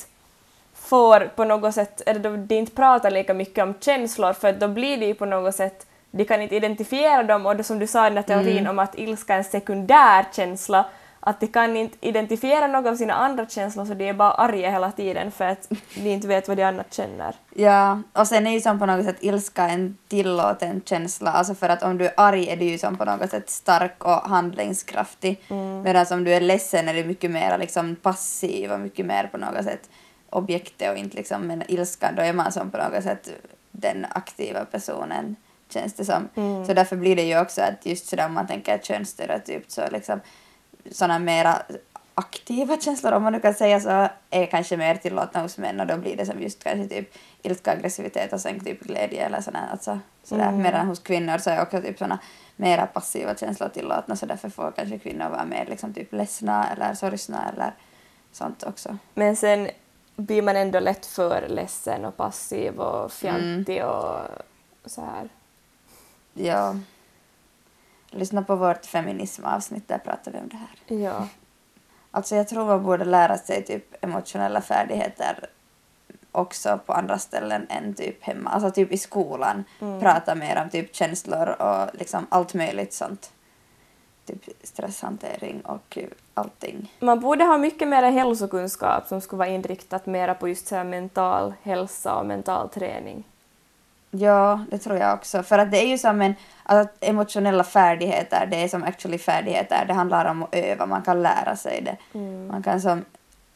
får 0.75 1.19
på 1.35 1.43
något 1.43 1.73
sätt, 1.75 2.01
eller 2.05 2.19
då 2.19 2.35
de 2.35 2.55
inte 2.55 2.71
pratar 2.71 3.11
lika 3.11 3.33
mycket 3.33 3.63
om 3.63 3.73
känslor 3.79 4.33
för 4.33 4.51
då 4.53 4.67
blir 4.67 4.97
det 4.97 5.05
ju 5.05 5.13
på 5.13 5.25
något 5.25 5.55
sätt, 5.55 5.85
de 6.11 6.25
kan 6.25 6.41
inte 6.41 6.55
identifiera 6.55 7.23
dem 7.23 7.45
och 7.45 7.55
det 7.55 7.63
som 7.63 7.79
du 7.79 7.87
sa 7.87 8.05
i 8.07 8.09
den 8.09 8.17
här 8.17 8.23
teorin 8.23 8.67
om 8.67 8.79
att 8.79 8.99
ilska 8.99 9.33
är 9.33 9.37
en 9.37 9.43
sekundär 9.43 10.25
känsla, 10.35 10.85
att 11.23 11.39
de 11.39 11.47
kan 11.47 11.77
inte 11.77 11.97
identifiera 12.01 12.67
någon 12.67 12.87
av 12.87 12.95
sina 12.95 13.13
andra 13.13 13.45
känslor 13.45 13.85
så 13.85 13.93
de 13.93 14.09
är 14.09 14.13
bara 14.13 14.31
arga 14.31 14.71
hela 14.71 14.91
tiden 14.91 15.31
för 15.31 15.45
att 15.45 15.71
de 15.95 16.09
inte 16.09 16.27
vet 16.27 16.47
vad 16.47 16.57
de 16.57 16.63
annat 16.63 16.93
känner. 16.93 17.35
Ja, 17.55 18.01
och 18.13 18.27
sen 18.27 18.47
är 18.47 18.51
ju 18.51 18.61
som 18.61 18.79
på 18.79 18.85
något 18.85 19.05
sätt 19.05 19.17
ilska 19.19 19.67
en 19.67 19.97
tillåten 20.07 20.81
känsla, 20.85 21.31
alltså 21.31 21.55
för 21.55 21.69
att 21.69 21.83
om 21.83 21.97
du 21.97 22.05
är 22.05 22.13
arg 22.17 22.49
är 22.49 22.57
du 22.57 22.65
ju 22.65 22.77
som 22.77 22.97
på 22.97 23.05
något 23.05 23.29
sätt 23.29 23.49
stark 23.49 24.05
och 24.05 24.29
handlingskraftig, 24.29 25.41
medan 25.83 26.05
om 26.11 26.23
du 26.23 26.33
är 26.33 26.41
ledsen 26.41 26.87
är 26.87 26.93
du 26.93 27.03
mycket 27.03 27.31
mer 27.31 27.57
liksom 27.57 27.95
passiv 27.95 28.71
och 28.71 28.79
mycket 28.79 29.05
mer 29.05 29.27
på 29.27 29.37
något 29.37 29.63
sätt 29.63 29.89
objektet 30.29 30.91
och 30.91 30.97
inte 30.97 31.17
liksom, 31.17 31.47
men 31.47 31.63
ilskan 31.67 32.15
då 32.15 32.21
är 32.21 32.33
man 32.33 32.51
som 32.51 32.71
på 32.71 32.77
något 32.77 33.03
sätt 33.03 33.29
den 33.71 34.05
aktiva 34.09 34.65
personen 34.65 35.35
känns 35.69 35.93
det 35.93 36.05
som. 36.05 36.29
Så 36.67 36.73
därför 36.73 36.95
blir 36.95 37.15
det 37.15 37.23
ju 37.23 37.39
också 37.39 37.61
att 37.61 37.85
just 37.85 38.07
sådär 38.07 38.25
om 38.25 38.33
man 38.33 38.47
tänker 38.47 38.77
könsstereotypt 38.77 39.71
så 39.71 39.81
liksom 39.91 40.19
sådana 40.91 41.19
mera 41.19 41.61
aktiva 42.15 42.77
känslor, 42.77 43.11
om 43.11 43.23
man 43.23 43.33
nu 43.33 43.39
kan 43.39 43.53
säga 43.53 43.79
så, 43.79 44.09
är 44.29 44.45
kanske 44.45 44.77
mer 44.77 44.95
tillåtna 44.95 45.41
hos 45.41 45.57
män 45.57 45.79
och 45.79 45.87
då 45.87 45.97
blir 45.97 46.17
det 46.17 46.25
som 46.25 46.41
just 46.41 46.63
kanske 46.63 46.95
typ 46.95 47.13
ilska, 47.41 47.71
aggressivitet 47.71 48.33
och 48.33 48.41
sen 48.41 48.59
typ 48.59 48.79
glädje 48.79 49.25
eller 49.25 49.41
sådär. 49.41 49.67
Alltså, 49.71 49.99
sådär. 50.23 50.47
Mm. 50.47 50.61
Medan 50.61 50.87
hos 50.87 50.99
kvinnor 50.99 51.37
så 51.37 51.49
är 51.49 51.61
också 51.61 51.81
typ 51.81 51.97
såna 51.97 52.19
mera 52.55 52.87
passiva 52.87 53.35
känslor 53.35 53.69
tillåtna 53.69 54.15
så 54.15 54.25
därför 54.25 54.49
får 54.49 54.71
kanske 54.75 54.99
kvinnor 54.99 55.29
vara 55.29 55.45
mer 55.45 55.65
liksom 55.65 55.93
typ 55.93 56.13
ledsna 56.13 56.71
eller 56.71 56.93
sorgsna 56.93 57.49
eller 57.53 57.73
sånt 58.31 58.63
också. 58.63 58.97
Men 59.13 59.35
sen 59.35 59.69
blir 60.15 60.41
man 60.41 60.55
ändå 60.55 60.79
lätt 60.79 61.05
för 61.05 61.47
ledsen 61.47 62.05
och 62.05 62.17
passiv 62.17 62.79
och 62.79 63.11
fjantig 63.11 63.85
och 63.85 64.19
så 64.85 65.01
här. 65.01 65.29
Ja. 66.33 66.75
Lyssna 68.11 68.43
på 68.43 68.55
vårt 68.55 68.85
feminismavsnitt, 68.85 69.87
där 69.87 69.97
pratar 69.97 70.31
vi 70.31 70.37
om 70.37 70.49
det 70.49 70.57
här. 70.57 70.97
Ja. 71.03 71.27
Alltså 72.11 72.35
jag 72.35 72.47
tror 72.47 72.65
man 72.65 72.83
borde 72.83 73.05
lära 73.05 73.37
sig 73.37 73.65
typ 73.65 74.03
emotionella 74.03 74.61
färdigheter 74.61 75.49
också 76.31 76.79
på 76.85 76.93
andra 76.93 77.17
ställen 77.17 77.67
än 77.69 77.93
typ 77.93 78.23
hemma. 78.23 78.49
Alltså 78.49 78.71
typ 78.71 78.91
i 78.91 78.97
skolan. 78.97 79.63
Prata 79.99 80.35
mer 80.35 80.61
om 80.61 80.69
typ 80.69 80.95
känslor 80.95 81.49
och 81.61 81.89
liksom 81.93 82.27
allt 82.29 82.53
möjligt 82.53 82.93
sånt. 82.93 83.31
Typ 84.25 84.45
stresshantering 84.63 85.61
och 85.61 85.97
allting. 86.33 86.93
Man 86.99 87.19
borde 87.19 87.43
ha 87.43 87.57
mycket 87.57 87.87
mer 87.87 88.11
hälsokunskap 88.11 89.07
som 89.07 89.21
skulle 89.21 89.37
vara 89.37 89.49
inriktat 89.49 90.05
mera 90.05 90.35
på 90.35 90.47
just 90.47 90.67
så 90.67 90.83
mental 90.83 91.53
hälsa 91.61 92.15
och 92.15 92.25
mental 92.25 92.69
träning. 92.69 93.23
Ja, 94.11 94.65
det 94.69 94.77
tror 94.77 94.97
jag 94.97 95.13
också. 95.13 95.43
För 95.43 95.59
att 95.59 95.71
det 95.71 95.77
är 95.77 95.87
ju 95.87 95.97
som 95.97 96.21
en... 96.21 96.35
Alltså, 96.63 96.93
emotionella 96.99 97.63
färdigheter, 97.63 98.47
det 98.51 98.63
är 98.63 98.67
som 98.67 98.83
actually 98.83 99.17
färdigheter. 99.17 99.85
Det 99.87 99.93
handlar 99.93 100.25
om 100.25 100.43
att 100.43 100.55
öva, 100.55 100.85
man 100.85 101.01
kan 101.01 101.21
lära 101.21 101.55
sig 101.55 101.81
det. 101.81 102.19
Man 102.49 102.63
kan 102.63 102.81
som 102.81 103.05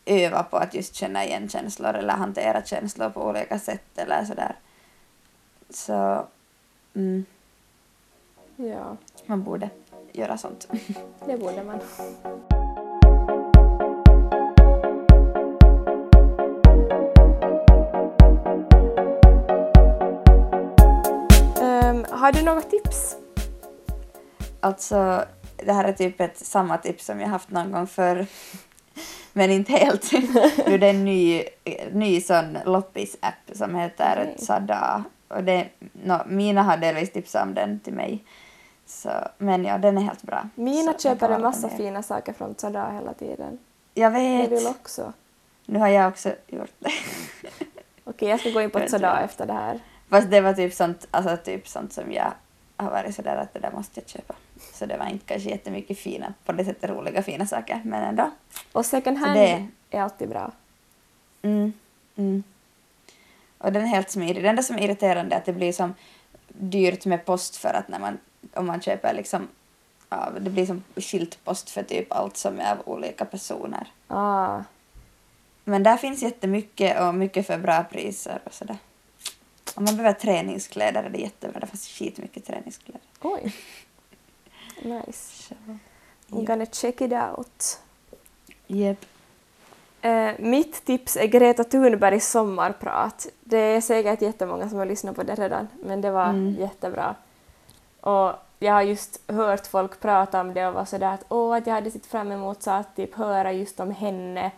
öva 0.06 0.44
på 0.44 0.58
att 0.58 0.74
just 0.74 0.96
känna 0.96 1.26
igen 1.26 1.50
känslor 1.50 1.94
eller 1.94 2.14
hantera 2.14 2.64
känslor 2.64 3.10
på 3.10 3.26
olika 3.28 3.60
sätt 3.60 3.98
eller 3.98 4.26
sådär. 4.26 4.56
Så... 5.70 6.26
Mm, 6.96 7.26
Ja, 8.58 8.98
man 9.26 9.44
borde 9.44 9.70
göra 10.12 10.38
sånt. 10.38 10.68
det 11.26 11.38
borde 11.38 11.64
man. 11.64 11.80
Har 22.26 22.32
du 22.32 22.42
något 22.42 22.70
tips? 22.70 23.16
Alltså, 24.60 25.26
det 25.58 25.74
här 25.74 25.84
är 25.84 25.94
typ 25.94 26.22
ett 26.22 26.38
samma 26.38 26.78
tips 26.78 27.06
som 27.06 27.20
jag 27.20 27.28
haft 27.28 27.50
någon 27.50 27.72
gång 27.72 27.88
förr. 27.88 28.26
Men 29.34 29.52
inte 29.52 29.72
helt. 29.72 30.12
Nu 30.68 30.78
det 30.78 30.86
är 30.88 30.90
en 30.90 31.06
ny, 31.06 31.44
ny 31.92 32.22
sån 32.22 32.58
loppis-app 32.66 33.58
som 33.58 33.76
heter 33.76 34.20
Okej. 34.22 34.46
Sada. 34.46 35.04
Och 35.28 35.44
det, 35.44 35.68
no, 36.04 36.18
Mina 36.28 36.64
har 36.64 36.78
delvis 36.78 37.12
tipsat 37.12 37.44
om 37.44 37.54
den 37.54 37.80
till 37.80 37.94
mig. 37.94 38.24
Så, 38.86 39.10
men 39.38 39.66
ja, 39.66 39.78
den 39.78 39.98
är 39.98 40.02
helt 40.02 40.24
bra. 40.24 40.50
Mina 40.56 40.94
Så 40.94 41.00
köper 41.00 41.30
en 41.30 41.42
massa 41.42 41.70
fina 41.70 42.04
saker 42.04 42.34
från 42.34 42.56
Tzada 42.56 42.90
hela 42.92 43.14
tiden. 43.14 43.60
Jag 43.94 44.14
Jag 44.14 44.20
vill 44.20 44.50
vet. 44.50 44.68
också. 44.68 45.14
Nu 45.66 45.80
har 45.80 45.88
jag 45.88 46.08
också 46.08 46.30
gjort 46.48 46.74
det. 46.80 46.92
Okej, 48.04 48.30
jag 48.30 48.40
ska 48.40 48.50
gå 48.50 48.62
in 48.62 48.70
på 48.70 48.80
tror- 48.80 49.20
efter 49.24 49.46
det 49.46 49.54
här. 49.54 49.80
Fast 50.10 50.32
det 50.32 50.42
var 50.42 50.54
typ 50.54 50.74
sånt, 50.74 51.08
alltså 51.12 51.38
typ 51.38 51.68
sånt 51.68 51.94
som 51.94 52.12
jag 52.12 52.34
har 52.78 52.92
varit 52.92 53.16
sådär 53.16 53.36
att 53.38 53.54
det 53.54 53.60
där 53.60 53.72
måste 53.72 54.00
jag 54.00 54.10
köpa. 54.10 54.34
Så 54.74 54.86
det 54.86 54.98
var 54.98 55.06
inte 55.06 55.26
kanske 55.26 55.50
jättemycket 55.50 56.00
fina, 56.00 56.34
på 56.46 56.52
det 56.52 56.66
sättet 56.66 56.90
roliga 56.90 57.24
fina 57.24 57.46
saker, 57.46 57.82
men 57.86 58.04
ändå. 58.04 58.32
Och 58.72 58.86
second 58.86 59.18
hand 59.18 59.36
det- 59.40 59.68
är 59.92 60.02
alltid 60.02 60.30
bra. 60.30 60.52
Mm, 61.42 61.74
mm. 62.16 62.44
Och 63.58 63.72
den 63.72 63.84
är 63.84 63.88
helt 63.88 64.12
smidig. 64.12 64.44
Det 64.44 64.50
enda 64.50 64.64
som 64.64 64.76
är 64.76 64.82
irriterande 64.82 65.36
är 65.36 65.40
att 65.40 65.46
det 65.46 65.54
blir 65.54 65.74
som 65.74 65.94
dyrt 66.48 67.06
med 67.06 67.26
post 67.26 67.56
för 67.56 67.74
att 67.74 67.88
när 67.88 68.00
man, 68.00 68.18
om 68.54 68.66
man 68.66 68.82
köper 68.82 69.14
liksom, 69.14 69.48
ja, 70.10 70.30
det 70.40 70.50
blir 70.50 70.66
som 70.66 70.84
skiltpost 70.96 71.70
för 71.70 71.84
typ 71.84 72.12
allt 72.14 72.38
som 72.38 72.60
är 72.60 72.72
av 72.72 72.78
olika 72.86 73.26
personer. 73.26 73.88
Ah, 74.08 74.60
Men 75.64 75.84
där 75.84 75.98
finns 75.98 76.22
jättemycket 76.24 77.02
och 77.02 77.16
mycket 77.16 77.48
för 77.48 77.58
bra 77.58 77.84
priser 77.84 78.40
och 78.44 78.54
sådär. 78.54 78.78
Om 79.76 79.84
man 79.84 79.96
behöver 79.98 80.20
träningskläder 80.20 81.04
är 81.04 81.10
det 81.10 81.18
jättebra. 81.18 81.60
Det 81.60 81.68
finns 81.68 81.88
skitmycket 81.88 82.46
träningskläder. 82.46 83.02
oj. 83.22 83.56
Nice. 84.82 85.44
Så, 85.44 85.54
I'm 85.54 85.78
ja. 86.28 86.42
gonna 86.42 86.66
check 86.66 87.02
it 87.02 87.12
out. 87.14 87.80
Jep. 88.68 89.06
Eh, 90.02 90.32
mitt 90.40 90.86
tips 90.86 91.18
är 91.18 91.26
Greta 91.28 91.64
Thunbergs 91.64 92.28
sommarprat. 92.32 93.28
Det 93.44 93.58
är 93.58 93.82
säkert 93.82 94.22
jättemånga 94.22 94.70
som 94.70 94.78
har 94.78 94.86
lyssnat 94.86 95.16
på 95.16 95.24
det 95.24 95.36
redan, 95.36 95.68
men 95.84 96.02
det 96.02 96.12
var 96.12 96.26
Mm. 96.30 96.56
jättebra. 96.60 97.16
Och 98.02 98.32
jag 98.60 98.74
har 98.74 98.82
just 98.82 99.22
hört 99.32 99.68
folk 99.68 100.00
prata 100.00 100.42
om 100.42 100.54
det 100.54 100.68
och 100.68 100.74
var 100.74 100.86
sådär 100.86 101.14
att 101.14 101.26
åh, 101.30 101.56
att 101.56 101.68
jag 101.68 101.74
hade 101.74 101.92
sett 101.92 102.06
fram 102.06 102.32
emot 102.32 102.64
så 102.64 102.72
att 102.72 102.96
typ 102.96 103.14
höra 103.16 103.52
just 103.52 103.80
om 103.80 103.92
henne 103.92 104.52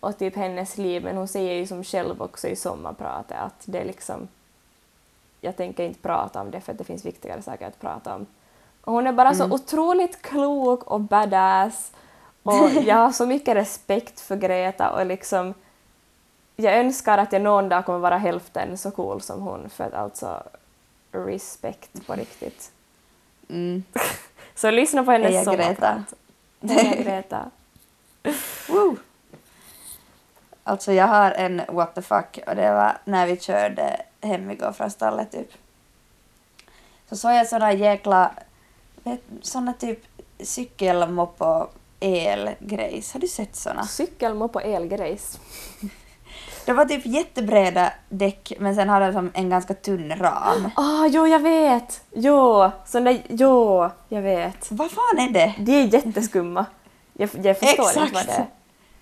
och 0.00 0.18
typ 0.18 0.36
hennes 0.36 0.78
liv, 0.78 1.04
men 1.04 1.16
hon 1.16 1.28
säger 1.28 1.54
ju 1.54 1.66
som 1.66 1.84
själv 1.84 2.22
också 2.22 2.48
i 2.48 2.56
sommarpratet 2.56 3.36
att 3.38 3.62
det 3.64 3.78
är 3.78 3.84
liksom 3.84 4.28
jag 5.44 5.56
tänker 5.56 5.84
inte 5.84 6.00
prata 6.00 6.40
om 6.40 6.50
det 6.50 6.60
för 6.60 6.72
att 6.72 6.78
det 6.78 6.84
finns 6.84 7.04
viktigare 7.04 7.42
saker 7.42 7.66
att 7.66 7.80
prata 7.80 8.14
om. 8.14 8.26
Och 8.80 8.92
hon 8.92 9.06
är 9.06 9.12
bara 9.12 9.34
så 9.34 9.50
otroligt 9.50 10.22
klok 10.22 10.84
och 10.84 11.00
badass 11.00 11.92
och 12.42 12.70
jag 12.84 12.96
har 12.96 13.12
så 13.12 13.26
mycket 13.26 13.56
respekt 13.56 14.20
för 14.20 14.36
Greta 14.36 14.90
och 14.90 15.06
liksom 15.06 15.54
jag 16.56 16.78
önskar 16.78 17.18
att 17.18 17.32
jag 17.32 17.42
någon 17.42 17.68
dag 17.68 17.86
kommer 17.86 17.98
vara 17.98 18.18
hälften 18.18 18.78
så 18.78 18.90
cool 18.90 19.20
som 19.20 19.40
hon 19.40 19.70
för 19.70 19.84
att 19.84 19.94
alltså 19.94 20.42
respekt 21.12 22.06
på 22.06 22.14
riktigt. 22.14 22.70
Mm. 23.48 23.82
Så 24.54 24.70
lyssna 24.70 25.04
på 25.04 25.10
hennes 25.10 25.30
Heja 25.30 25.44
sommarprat. 25.44 26.14
Heja 26.60 27.02
Greta. 27.02 27.50
Woo! 28.68 28.96
Alltså 30.64 30.92
jag 30.92 31.06
har 31.06 31.30
en 31.30 31.62
what 31.68 31.94
the 31.94 32.02
fuck 32.02 32.38
och 32.46 32.56
det 32.56 32.72
var 32.72 32.96
när 33.04 33.26
vi 33.26 33.36
körde 33.36 34.00
hem 34.24 34.50
igår 34.50 34.72
från 34.72 34.90
stallet 34.90 35.32
typ. 35.32 35.52
Så 37.08 37.16
såg 37.16 37.32
jag 37.32 37.46
såna 37.46 37.72
jäkla, 37.72 38.30
vet, 39.02 39.22
såna 39.42 39.72
typ 39.72 40.04
cykelmoppo 40.38 41.66
elgrejs. 42.00 43.12
Har 43.12 43.20
du 43.20 43.28
sett 43.28 43.56
såna? 43.56 43.86
På 44.52 44.60
elgrejs. 44.60 45.38
Det 46.64 46.72
var 46.72 46.84
typ 46.84 47.06
jättebreda 47.06 47.92
däck 48.08 48.52
men 48.58 48.74
sen 48.74 48.88
hade 48.88 49.06
de 49.06 49.12
som 49.12 49.30
en 49.34 49.50
ganska 49.50 49.74
tunn 49.74 50.12
ram. 50.16 50.70
Ah, 50.76 51.06
jo, 51.06 51.26
jag 51.26 51.40
vet! 51.40 52.04
Jo, 52.12 52.70
sån 52.86 53.04
där, 53.04 53.22
jo, 53.28 53.90
jag 54.08 54.22
vet. 54.22 54.70
Vad 54.70 54.90
fan 54.90 55.18
är 55.18 55.30
det? 55.30 55.54
De 55.58 55.72
är 55.72 55.94
jätteskumma. 55.94 56.66
Jag, 57.12 57.30
jag 57.42 57.58
förstår 57.58 57.84
Exakt. 57.84 57.96
inte 58.06 58.14
vad 58.14 58.26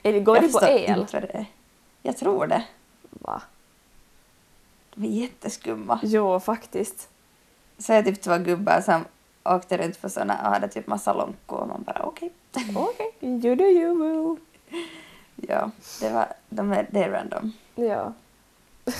det 0.02 0.08
är. 0.08 0.20
går 0.20 0.36
jag 0.36 0.44
det 0.44 0.52
på 0.52 0.66
el? 0.66 1.00
inte 1.00 1.12
vad 1.12 1.22
det 1.22 1.38
är. 1.38 1.46
Jag 2.02 2.16
tror 2.16 2.46
det. 2.46 2.62
Va? 3.10 3.42
De 4.94 5.06
är 5.06 5.20
jätteskumma. 5.20 6.00
Jo, 6.02 6.40
faktiskt. 6.40 7.08
Så 7.78 7.92
är 7.92 8.02
typ 8.02 8.20
två 8.20 8.38
gubbar 8.38 8.80
som 8.80 9.04
åkte 9.44 9.78
runt 9.78 10.02
på 10.02 10.08
såna 10.08 10.34
och 10.34 10.52
hade 10.52 10.68
typ 10.68 10.86
massa 10.86 11.12
lonkor 11.12 11.58
och 11.58 11.68
man 11.68 11.82
bara 11.82 12.02
okej. 12.02 12.32
Okej, 12.76 13.14
you 13.20 13.54
do 13.54 13.64
you. 13.64 14.36
Ja, 15.48 15.70
det, 16.00 16.10
var, 16.10 16.26
de 16.48 16.72
är, 16.72 16.86
det 16.90 17.04
är 17.04 17.10
random. 17.10 17.52
Ja. 17.74 18.12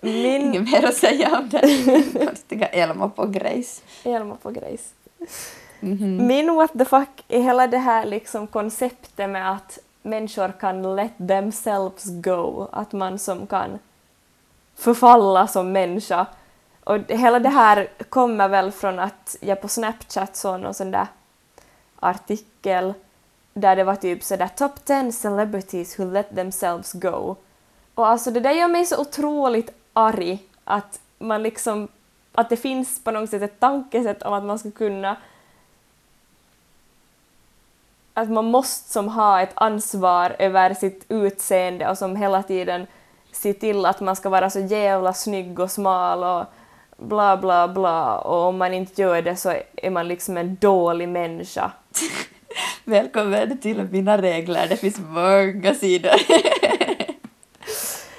Min 0.00 0.42
Inget 0.42 0.62
mer 0.62 0.84
att 0.84 0.94
säga 0.94 1.38
om 1.38 1.48
det. 1.48 2.26
Konstiga 2.26 2.66
Elma 2.66 3.08
på 3.08 3.26
Grace. 3.26 3.82
Elma 4.04 4.36
på 4.36 4.50
grejs. 4.50 4.94
Mhm. 5.80 6.26
Min 6.26 6.54
what 6.54 6.72
the 6.72 6.84
fuck 6.84 7.24
är 7.28 7.42
hela 7.42 7.66
det 7.66 7.78
här 7.78 8.06
liksom 8.06 8.46
konceptet 8.46 9.30
med 9.30 9.52
att 9.52 9.78
människor 10.02 10.52
kan 10.60 10.96
let 10.96 11.18
themselves 11.28 12.04
go, 12.04 12.68
att 12.72 12.92
man 12.92 13.18
som 13.18 13.46
kan 13.46 13.78
förfalla 14.80 15.46
som 15.46 15.72
människa. 15.72 16.26
Och 16.84 16.98
hela 17.08 17.38
det 17.38 17.48
här 17.48 17.88
kommer 18.08 18.48
väl 18.48 18.72
från 18.72 18.98
att 18.98 19.36
jag 19.40 19.60
på 19.60 19.68
Snapchat 19.68 20.36
såg 20.36 20.60
någon 20.60 20.74
sån 20.74 20.90
där 20.90 21.06
artikel 22.00 22.94
där 23.54 23.76
det 23.76 23.84
var 23.84 23.96
typ 23.96 24.22
sådär 24.22 24.48
top 24.48 24.84
10 24.84 25.12
celebrities 25.12 25.98
who 25.98 26.04
let 26.04 26.34
themselves 26.34 26.92
go. 26.92 27.36
Och 27.94 28.08
alltså 28.08 28.30
det 28.30 28.40
där 28.40 28.52
gör 28.52 28.68
mig 28.68 28.86
så 28.86 29.00
otroligt 29.00 29.70
arg 29.92 30.38
att 30.64 31.00
man 31.18 31.42
liksom 31.42 31.88
att 32.32 32.48
det 32.48 32.56
finns 32.56 33.04
på 33.04 33.10
något 33.10 33.30
sätt 33.30 33.42
ett 33.42 33.60
tankesätt 33.60 34.22
om 34.22 34.32
att 34.32 34.44
man 34.44 34.58
ska 34.58 34.70
kunna 34.70 35.16
att 38.14 38.30
man 38.30 38.44
måste 38.44 38.92
som 38.92 39.08
ha 39.08 39.40
ett 39.40 39.52
ansvar 39.54 40.36
över 40.38 40.74
sitt 40.74 41.04
utseende 41.08 41.90
och 41.90 41.98
som 41.98 42.16
hela 42.16 42.42
tiden 42.42 42.86
se 43.32 43.52
till 43.52 43.86
att 43.86 44.00
man 44.00 44.16
ska 44.16 44.28
vara 44.28 44.50
så 44.50 44.60
jävla 44.60 45.12
snygg 45.12 45.60
och 45.60 45.70
smal 45.70 46.24
och 46.24 46.46
bla 46.96 47.36
bla 47.36 47.68
bla 47.68 48.18
och 48.18 48.48
om 48.48 48.58
man 48.58 48.74
inte 48.74 49.02
gör 49.02 49.22
det 49.22 49.36
så 49.36 49.54
är 49.76 49.90
man 49.90 50.08
liksom 50.08 50.36
en 50.36 50.56
dålig 50.60 51.08
människa. 51.08 51.72
Välkommen 52.84 53.58
till 53.58 53.88
mina 53.90 54.22
regler. 54.22 54.66
Det 54.68 54.76
finns 54.76 54.98
många 54.98 55.74
sidor. 55.74 56.12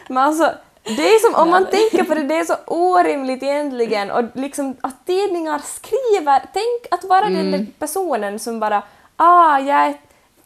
Men 0.07 0.17
alltså, 0.17 0.51
det 0.83 1.07
är 1.07 1.31
som 1.31 1.41
om 1.41 1.49
man 1.49 1.65
tänker 1.65 2.03
på 2.03 2.13
det, 2.13 2.23
det 2.23 2.35
är 2.35 2.43
så 2.43 2.55
orimligt 2.67 3.43
egentligen 3.43 4.11
och 4.11 4.23
liksom 4.33 4.75
att 4.81 5.05
tidningar 5.05 5.59
skriver, 5.59 6.41
tänk 6.53 6.87
att 6.91 7.03
vara 7.03 7.29
den 7.29 7.51
där 7.51 7.65
personen 7.79 8.39
som 8.39 8.59
bara 8.59 8.83
ah, 9.15 9.59
jag 9.59 9.85
är 9.85 9.93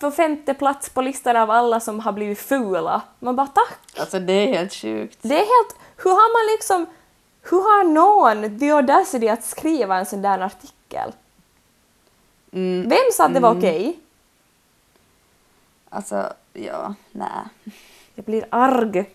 på 0.06 0.12
femte 0.12 0.54
plats 0.54 0.90
på 0.90 1.02
listan 1.02 1.36
av 1.36 1.52
alla 1.52 1.80
som 1.80 2.00
har 2.00 2.12
blivit 2.12 2.40
fula. 2.40 3.02
Man 3.20 3.36
bara 3.36 3.48
tack! 3.48 4.00
Alltså 4.00 4.20
det 4.20 4.34
är 4.34 4.54
helt 4.54 4.74
sjukt. 4.74 5.18
Det 5.22 5.34
är 5.34 5.38
helt, 5.38 5.76
hur 5.98 6.12
har 6.12 6.34
man 6.48 6.54
liksom, 6.56 6.86
hur 7.42 7.58
har 7.58 7.84
någon 7.84 8.60
the 8.60 8.72
audacity 8.72 9.28
att 9.30 9.44
skriva 9.44 9.98
en 9.98 10.06
sån 10.06 10.22
där 10.22 10.40
artikel? 10.40 11.14
Mm, 12.52 12.90
Vem 12.90 13.12
sa 13.14 13.26
att 13.26 13.34
det 13.34 13.40
var 13.40 13.58
okej? 13.58 14.00
alltså, 15.90 16.34
ja, 16.54 16.94
nej. 17.12 17.30
Jag 18.16 18.26
blir 18.26 18.46
arg. 18.50 19.06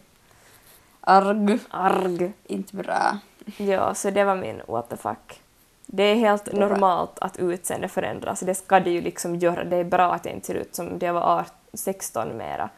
Arg. 1.01 1.59
Arg. 1.71 2.33
Inte 2.47 2.77
bra. 2.77 3.19
Ja, 3.57 3.95
så 3.95 4.11
det 4.11 4.25
var 4.25 4.37
min 4.37 4.63
what 4.69 4.89
the 4.89 4.97
fuck. 4.97 5.41
Det 5.93 6.03
är 6.03 6.15
helt 6.15 6.53
normalt 6.53 7.19
att 7.19 7.37
utseende 7.37 7.89
förändras, 7.89 8.41
det 8.41 8.55
ska 8.55 8.81
det 8.81 8.91
ju 8.91 9.01
liksom 9.01 9.37
göra. 9.37 9.65
Det 9.65 9.77
är 9.77 9.85
bra 9.85 10.13
att 10.15 10.25
jag 10.25 10.35
inte 10.35 10.47
ser 10.47 10.55
ut 10.55 10.75
som 10.75 10.99
det 10.99 11.13
var 11.13 11.39
18, 11.41 11.55
16 11.73 12.37
mera. 12.37 12.69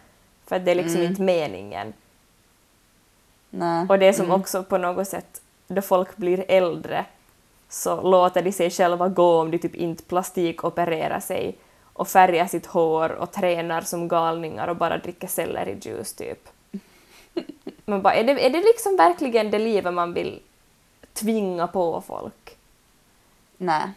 För 0.46 0.58
det 0.58 0.70
är 0.70 0.74
liksom 0.74 1.00
Mm. 1.00 1.10
inte 1.10 1.22
meningen. 1.22 1.92
Nej. 3.50 3.86
Och 3.88 3.98
det 3.98 4.06
är 4.06 4.12
som 4.12 4.24
Mm. 4.26 4.40
också 4.40 4.62
på 4.64 4.78
något 4.78 5.08
sätt, 5.08 5.42
då 5.68 5.82
folk 5.82 6.16
blir 6.16 6.44
äldre 6.48 7.04
så 7.68 8.00
låter 8.02 8.42
de 8.42 8.52
sig 8.52 8.70
själva 8.70 9.08
gå 9.08 9.40
om 9.40 9.50
de 9.50 9.58
typ 9.58 9.74
inte 9.74 10.02
plastikopererar 10.02 11.20
sig 11.20 11.56
och 11.92 12.08
färgar 12.08 12.46
sitt 12.46 12.66
hår 12.66 13.12
och 13.12 13.32
tränar 13.32 13.80
som 13.80 14.08
galningar 14.08 14.68
och 14.68 14.76
bara 14.76 14.98
dricker 14.98 15.28
sellerijuice 15.28 16.12
typ. 16.14 16.48
Man 17.84 18.02
bara, 18.02 18.14
är, 18.14 18.24
det, 18.24 18.46
är 18.46 18.50
det 18.50 18.60
liksom 18.60 18.96
verkligen 18.96 19.50
det 19.50 19.58
livet 19.58 19.94
man 19.94 20.14
vill 20.14 20.40
tvinga 21.12 21.66
på 21.66 22.00
folk? 22.06 22.56
Nej. 23.62 23.90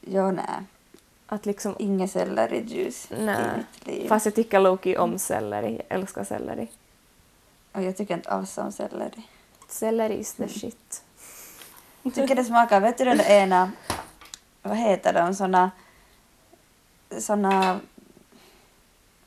Ja, 0.00 0.30
nej. 0.30 0.64
Att 1.26 1.46
liksom, 1.46 1.76
Inga 1.78 2.08
sellerijuice 2.08 3.08
Nej. 3.10 3.36
i 3.36 3.58
mitt 3.58 3.86
liv. 3.86 4.08
fast 4.08 4.26
jag 4.26 4.34
tycker 4.34 4.60
Loki 4.60 4.96
om 4.96 5.18
selleri, 5.18 5.82
jag 5.88 5.98
älskar 5.98 6.24
selleri. 6.24 6.68
Och 7.72 7.82
jag 7.82 7.96
tycker 7.96 8.14
inte 8.14 8.30
alls 8.30 8.58
om 8.58 8.72
selleri. 8.72 9.22
Selleri 9.68 10.14
is 10.14 10.34
the 10.34 10.48
shit. 10.48 11.02
Jag 12.02 12.14
tycker 12.14 12.34
det 12.34 12.44
smakar, 12.44 12.80
vet 12.80 12.98
du 12.98 13.04
den 13.04 13.20
ena, 13.20 13.72
vad 14.62 14.76
heter 14.76 15.12
de, 15.12 15.34
såna, 15.34 15.70
såna 17.18 17.80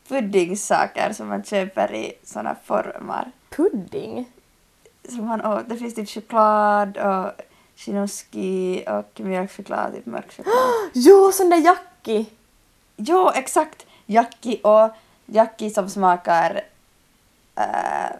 puddingsaker 0.07 1.13
som 1.13 1.27
man 1.27 1.43
köper 1.43 1.93
i 1.95 2.13
såna 2.23 2.55
formar. 2.63 3.31
Pudding? 3.49 4.31
Som 5.09 5.25
man 5.25 5.45
åt. 5.45 5.69
Det 5.69 5.77
finns 5.77 5.95
typ 5.95 6.09
choklad 6.09 6.97
och 6.97 7.31
chinoski 7.85 8.83
och 8.87 9.19
mjölkchoklad, 9.19 9.93
typ 9.93 10.05
mörk 10.05 10.31
choklad. 10.37 10.55
Jo, 10.93 11.31
sån 11.31 11.49
där 11.49 11.57
Jackie! 11.57 12.25
Jo, 12.95 13.31
exakt! 13.35 13.85
Jacki 14.05 14.59
och 14.63 14.89
Jacki 15.25 15.69
som 15.69 15.89
smakar 15.89 16.61
äh, 17.55 18.11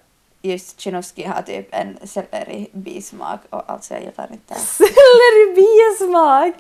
just 0.42 0.80
chinoski 0.80 1.24
har 1.24 1.42
typ 1.42 1.68
en 1.72 1.98
selleribismak 2.04 3.40
och 3.50 3.70
alltså 3.70 3.94
jag 3.94 4.04
gillar 4.04 4.32
inte 4.32 4.54
det. 4.54 4.60
Selleribiesmak! 4.60 6.56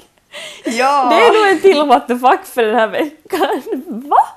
Ja! 0.65 1.09
Det 1.09 1.15
är 1.15 1.33
nog 1.33 1.47
en 1.51 1.61
till 1.61 1.87
what 1.87 2.07
the 2.07 2.17
fuck 2.19 2.45
för 2.45 2.63
den 2.63 2.75
här 2.75 2.87
veckan. 2.87 3.61
Va? 4.09 4.27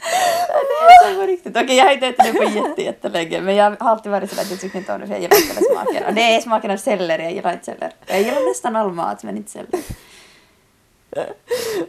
Det 1.08 1.14
på 1.14 1.26
riktigt. 1.26 1.56
Okej, 1.56 1.76
jag 1.76 1.84
har 1.84 1.92
inte 1.92 2.06
ätit 2.06 2.24
det 2.24 2.32
på 2.32 2.44
jätte, 2.44 2.82
jättelänge 2.82 3.40
men 3.40 3.54
jag 3.56 3.64
har 3.70 3.90
alltid 3.90 4.12
varit 4.12 4.30
sådär 4.30 4.42
att 4.42 4.50
jag 4.50 4.60
tycker 4.60 4.78
inte 4.78 4.92
om 4.92 5.00
det 5.00 5.06
för 5.06 5.14
jag 5.14 5.22
gillar 5.22 5.36
inte 5.36 5.54
den 5.54 5.64
smaken. 5.64 6.04
Och 6.06 6.14
det 6.14 6.20
är 6.22 6.40
smaken 6.40 6.70
av 6.70 6.76
selleri, 6.76 7.22
jag 7.22 7.32
gillar 7.32 7.52
inte 7.52 7.64
selleri. 7.64 7.92
Jag 8.06 8.18
gillar 8.18 8.48
nästan 8.48 8.76
all 8.76 8.92
mat 8.92 9.22
men 9.22 9.36
inte 9.36 9.50
selleri. 9.50 9.82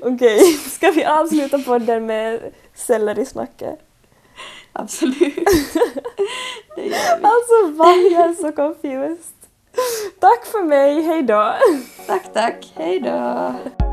Okej, 0.01 0.53
ska 0.53 0.91
vi 0.91 1.05
avsluta 1.05 1.59
podden 1.59 2.05
med 2.05 2.39
sellerisnacket? 2.73 3.79
Absolut. 4.73 5.17
Det 6.75 6.85
gör 6.85 7.17
vi. 7.19 7.23
Alltså 7.23 7.77
va? 7.77 7.93
Jag 8.11 8.29
är 8.29 8.33
så 8.33 8.51
confused. 8.51 9.35
Tack 10.19 10.45
för 10.45 10.63
mig, 10.63 11.01
hej 11.01 11.23
då! 11.23 11.55
Tack, 12.07 12.33
tack. 12.33 12.73
Hej 12.75 12.99
då. 12.99 13.88